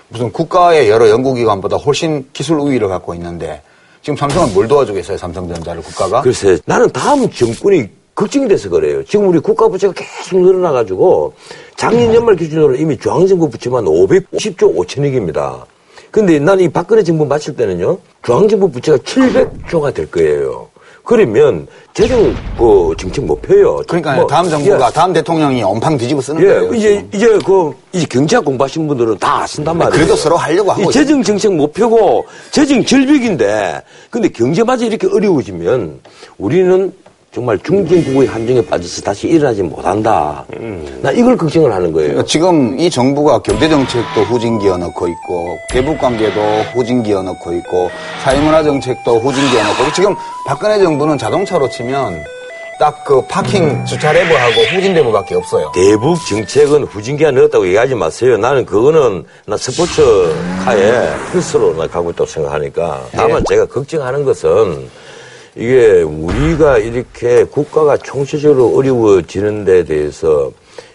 [0.08, 3.60] 무슨 국가의 여러 연구기관보다 훨씬 기술 우위를 갖고 있는데
[4.02, 5.18] 지금 삼성은 뭘 도와주겠어요?
[5.18, 6.22] 삼성전자를 국가가?
[6.22, 9.02] 글쎄, 나는 다음 정권이 걱정이 돼서 그래요.
[9.04, 11.32] 지금 우리 국가 부채가 계속 늘어나가지고
[11.76, 15.62] 작년 연말 기준으로 이미 중앙정부 부채만 550조 5천억입니다.
[16.10, 20.68] 근데 난 이 박근혜 정부 마칠 때는요, 중앙정부 부채가 700조가 될 거예요.
[21.02, 23.76] 그러면 재정 그 정책 못 펴요.
[23.86, 26.72] 그러니까 뭐, 다음 정부가 예, 다음 대통령이 엄팡 뒤집어 쓰는 예, 거예요.
[26.74, 29.92] 이제 이제 그 이제 경제학 공부하신 분들은 다 아신단 말이에요.
[29.92, 36.00] 그래도 서로 하려고 하고 이 재정 정책 못 펴고 재정 절벽인데 근데 경제마저 이렇게 어려워지면
[36.38, 36.90] 우리는
[37.34, 40.44] 정말 중진국의 함정에 빠져서 다시 일어나지 못한다.
[41.02, 42.10] 나 이걸 걱정을 하는 거예요.
[42.10, 46.40] 그러니까 지금 이 정부가 경제정책도 후진 기어 넣고 있고 대북관계도
[46.74, 47.90] 후진 기어 넣고 있고
[48.22, 50.14] 사회문화 정책도 후진 기어 넣고 있고 지금
[50.46, 52.22] 박근혜 정부는 자동차로 치면
[52.78, 55.72] 딱그 파킹 주차 레버하고 후진 레버밖에 없어요.
[55.74, 58.36] 대북 정책은 후진기가 늘었다고 얘기하지 마세요.
[58.36, 60.32] 나는 그거는 나 스포츠
[60.64, 63.06] 카에 필수로 나 가고 있다고 생각하니까.
[63.12, 64.88] 다만 제가 걱정하는 것은
[65.56, 70.50] 이게 우리가 이렇게 국가가 총체적으로 어려워지는 데 대해서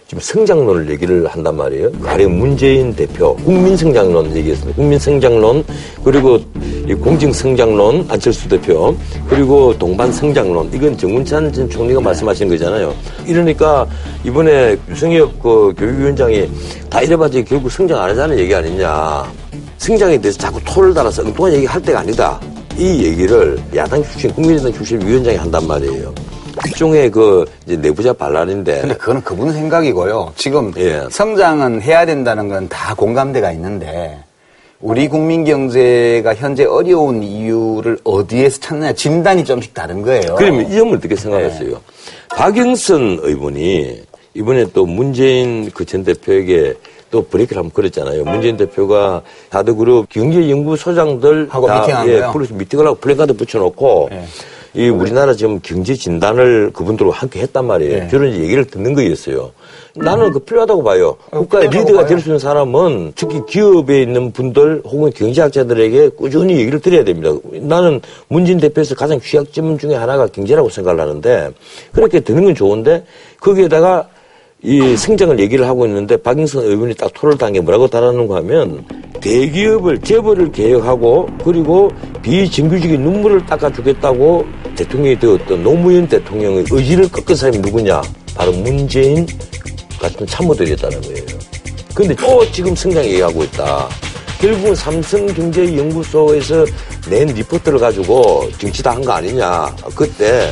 [0.06, 1.92] 지금 성장론을 얘기를 한단 말이에요.
[2.02, 4.76] 가령 문재인 대표 국민 성장론 얘기했습니다.
[4.76, 5.64] 국민 성장론
[6.02, 6.40] 그리고
[6.88, 8.94] 이 공정 성장론 안철수 대표
[9.28, 12.92] 그리고 동반 성장론 이건 정문찬 전 총리가 말씀하신 거잖아요.
[13.24, 13.86] 이러니까
[14.24, 16.50] 이번에 유승엽 그 교육위원장이
[16.90, 19.32] 다 이래봤자 결국 성장 안 하자는 얘기 아니냐.
[19.78, 22.40] 성장에 대해서 자꾸 토를 달아서 엉뚱한 얘기 할 때가 아니다.
[22.78, 26.14] 이 얘기를 야당 출신, 국민의당 출신 위원장이 한단 말이에요.
[26.66, 28.80] 일종의 그 이제 내부자 반란인데.
[28.80, 30.32] 근데 그거는 그분 생각이고요.
[30.36, 31.02] 지금 예.
[31.10, 34.18] 성장은 해야 된다는 건 다 공감대가 있는데
[34.80, 40.34] 우리 국민 경제가 현재 어려운 이유를 어디에서 찾느냐 진단이 좀씩 다른 거예요.
[40.36, 41.80] 그러면 이 점을 어떻게 생각하세요?
[42.30, 44.02] 박영선 의원이
[44.34, 46.74] 이번에 또 문재인 그 전 대표에게
[47.10, 48.24] 또 브레이크를 한번 걸었잖아요.
[48.24, 52.22] 문재인 대표가 4대 그룹 경제연구소장들 하고 다, 예?
[52.32, 54.24] 플러스 미팅을 하고 플래카드 붙여놓고 예.
[54.72, 58.04] 이 우리나라 지금 경제 진단을 그분들과 함께 했단 말이에요.
[58.04, 58.08] 예.
[58.08, 59.50] 저런 얘기를 듣는 거였어요.
[59.96, 61.16] 나는 그 필요하다고 봐요.
[61.30, 62.06] 국가의 필요하다고 리더가.
[62.06, 67.32] 될 수 있는 사람은 특히 기업에 있는 분들 혹은 경제학자들에게 꾸준히 얘기를 드려야 됩니다.
[67.54, 71.50] 나는 문재인 대표에서 가장 취약점 중에 하나가 경제라고 생각을 하는데
[71.92, 73.04] 그렇게 듣는 건 좋은데
[73.40, 74.06] 거기에다가
[74.62, 78.84] 이 성장을 얘기를 하고 있는데 박인선 의원이 딱 토를 당해 뭐라고 달하는가 하면
[79.20, 81.90] 대기업을 재벌을 개혁하고 그리고
[82.22, 84.46] 비정규직의 눈물을 닦아주겠다고
[84.76, 88.02] 대통령이 되었던 노무현 대통령의 의지를 꺾은 사람이 누구냐
[88.34, 89.26] 바로 문재인
[89.98, 91.24] 같은 참모들이었다는 거예요.
[91.94, 93.88] 근데 또 지금 성장 얘기하고 있다.
[94.40, 96.64] 결국은 삼성경제연구소에서
[97.10, 99.74] 낸 리포트를 가지고 정치 다 한 거 아니냐.
[99.94, 100.50] 그때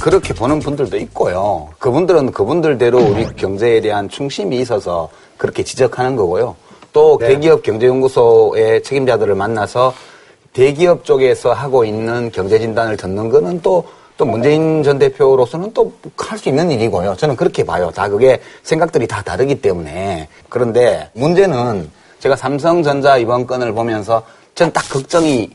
[0.00, 1.68] 그렇게 보는 분들도 있고요.
[1.78, 6.56] 그분들은 그분들대로 우리 경제에 대한 충심이 있어서 그렇게 지적하는 거고요.
[6.92, 9.92] 또 대기업 경제연구소의 책임자들을 만나서
[10.52, 13.84] 대기업 쪽에서 하고 있는 경제 진단을 듣는 거는 또,
[14.16, 17.16] 또 문재인 전 대표로서는 또 할 수 있는 일이고요.
[17.16, 17.90] 저는 그렇게 봐요.
[17.94, 20.28] 다 그게 생각들이 다 다르기 때문에.
[20.48, 21.90] 그런데 문제는
[22.20, 24.22] 제가 삼성전자 이번 건을 보면서
[24.54, 25.50] 전 딱 걱정이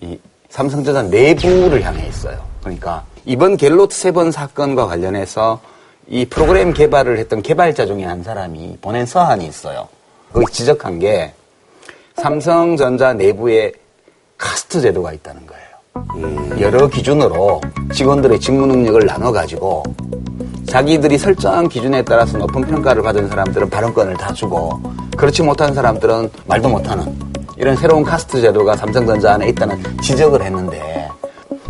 [0.00, 0.18] 이
[0.50, 2.38] 삼성전자 내부를 향해 있어요.
[2.60, 5.60] 그러니까 이번 갤로트 세번 사건과 관련해서
[6.06, 9.88] 이 프로그램 개발을 했던 개발자 중에 한 사람이 보낸 서한이 있어요.
[10.32, 11.34] 거기 지적한 게
[12.14, 13.72] 삼성전자 내부에
[14.38, 16.60] 카스트 제도가 있다는 거예요.
[16.60, 17.60] 여러 기준으로
[17.92, 19.82] 직원들의 직무 능력을 나눠가지고
[20.68, 24.80] 자기들이 설정한 기준에 따라서 높은 평가를 받은 사람들은 발언권을 다 주고
[25.16, 27.18] 그렇지 못한 사람들은 말도 못하는
[27.56, 31.08] 이런 새로운 카스트 제도가 삼성전자 안에 있다는 지적을 했는데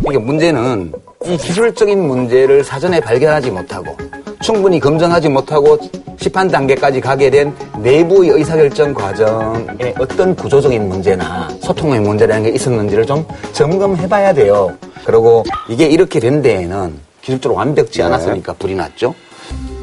[0.07, 0.93] 이게 문제는
[1.25, 3.97] 이 기술적인 문제를 사전에 발견하지 못하고
[4.41, 5.77] 충분히 검증하지 못하고
[6.19, 13.25] 시판 단계까지 가게 된 내부의 의사결정 과정에 어떤 구조적인 문제나 소통의 문제라는 게 있었는지를 좀
[13.53, 14.75] 점검해 봐야 돼요.
[15.05, 19.13] 그리고 이게 이렇게 된 데에는 기술적으로 완벽지 않았으니까 불이 났죠.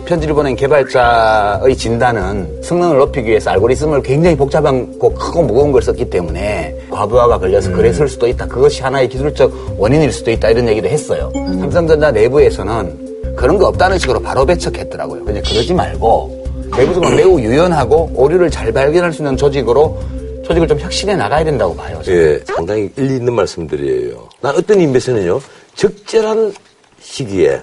[0.04, 6.74] 편지를 보낸 개발자의 진단은 성능을 높이기 위해서 알고리즘을 굉장히 복잡하고 크고 무거운 걸 썼기 때문에
[6.90, 8.46] 과부하가 걸려서 그랬을 수도 있다.
[8.46, 10.50] 그것이 하나의 기술적 원인일 수도 있다.
[10.50, 11.30] 이런 얘기도 했어요.
[11.34, 15.24] 삼성전자 내부에서는 그런 거 없다는 식으로 바로 배척했더라고요.
[15.24, 16.44] 그냥 그러지 말고
[16.76, 19.98] 내부적으로 매우 유연하고 오류를 잘 발견할 수 있는 조직으로
[20.44, 21.98] 조직을 좀 혁신해 나가야 된다고 봐요.
[22.02, 22.18] 저는.
[22.18, 24.28] 예, 상당히 일리 있는 말씀들이에요.
[24.42, 25.40] 난 어떤 의미에서는요,
[25.74, 26.52] 적절한
[27.00, 27.60] 시기에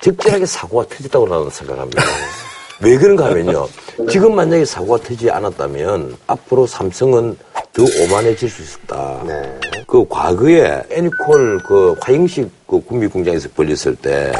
[0.00, 2.02] 적절하게 사고가 터졌다고 나는 생각합니다.
[2.80, 3.66] 왜 그런가 하면요.
[4.08, 7.36] 지금 만약에 사고가 터지지 않았다면 앞으로 삼성은
[7.72, 9.20] 더 오만해질 수 있었다.
[9.86, 14.32] 그 과거에 애니콜 그 화영식 그 군미공장에서 벌렸을 때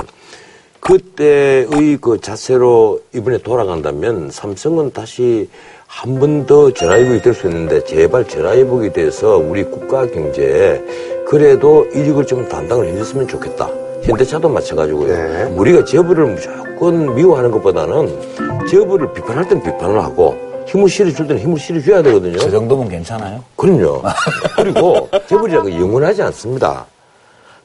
[0.80, 5.48] 그때의 그 자세로 이번에 돌아간다면 삼성은 다시
[5.86, 10.80] 한 번 더 전화위복이 될 수 있는데 제발 전화위복이 돼서 우리 국가 경제에
[11.26, 13.68] 그래도 이익을 좀 담당을 해줬으면 좋겠다.
[14.02, 15.54] 현대차도 마찬가지고요.
[15.56, 20.36] 우리가 재벌을 무조건 미워하는 것보다는 재벌을 비판할 땐 비판을 하고
[20.66, 22.38] 힘을 실어줄 때는 힘을 실어줘야 되거든요.
[22.38, 23.42] 저 정도면 괜찮아요?
[23.56, 24.02] 그럼요.
[24.56, 26.86] 그리고 재벌이라고 영원하지 않습니다.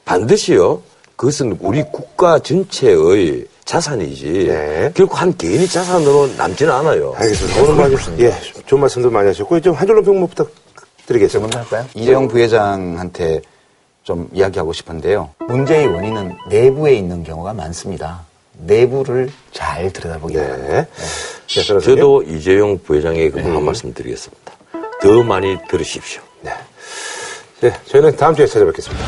[0.06, 0.82] 반드시요.
[1.16, 4.92] 그것은 우리 국가 전체의 자산이지.
[4.94, 7.14] 결국 한 개인의 자산으로 남지는 않아요.
[7.16, 7.62] 알겠습니다.
[7.62, 8.34] 오늘 많이, 예,
[8.66, 11.60] 좋은 말씀들 많이 하셨고, 좀 한 줄로 평목 부탁드리겠습니다.
[11.60, 11.86] 할까요?
[11.94, 13.42] 이재용 부회장한테
[14.04, 15.30] 좀 이야기하고 싶은데요.
[15.48, 18.22] 문제의 원인은 내부에 있는 경우가 많습니다.
[18.54, 20.44] 내부를 잘 들여다보기 네.
[20.44, 20.74] 바랍니다.
[20.74, 20.88] 네.
[21.48, 21.80] 네.
[21.80, 23.50] 저도 이재용 부회장의 그 네.
[23.50, 24.54] 한 말씀 드리겠습니다.
[25.02, 26.22] 더 많이 들으십시오.
[26.42, 26.52] 네.
[27.62, 29.06] 네, 저희는 다음 주에 찾아뵙겠습니다.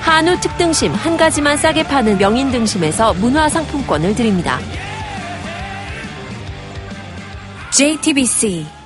[0.00, 4.58] 한우 특등심 한 가지만 싸게 파는 명인 등심에서 문화 상품권을 드립니다.
[7.70, 8.77] JTBC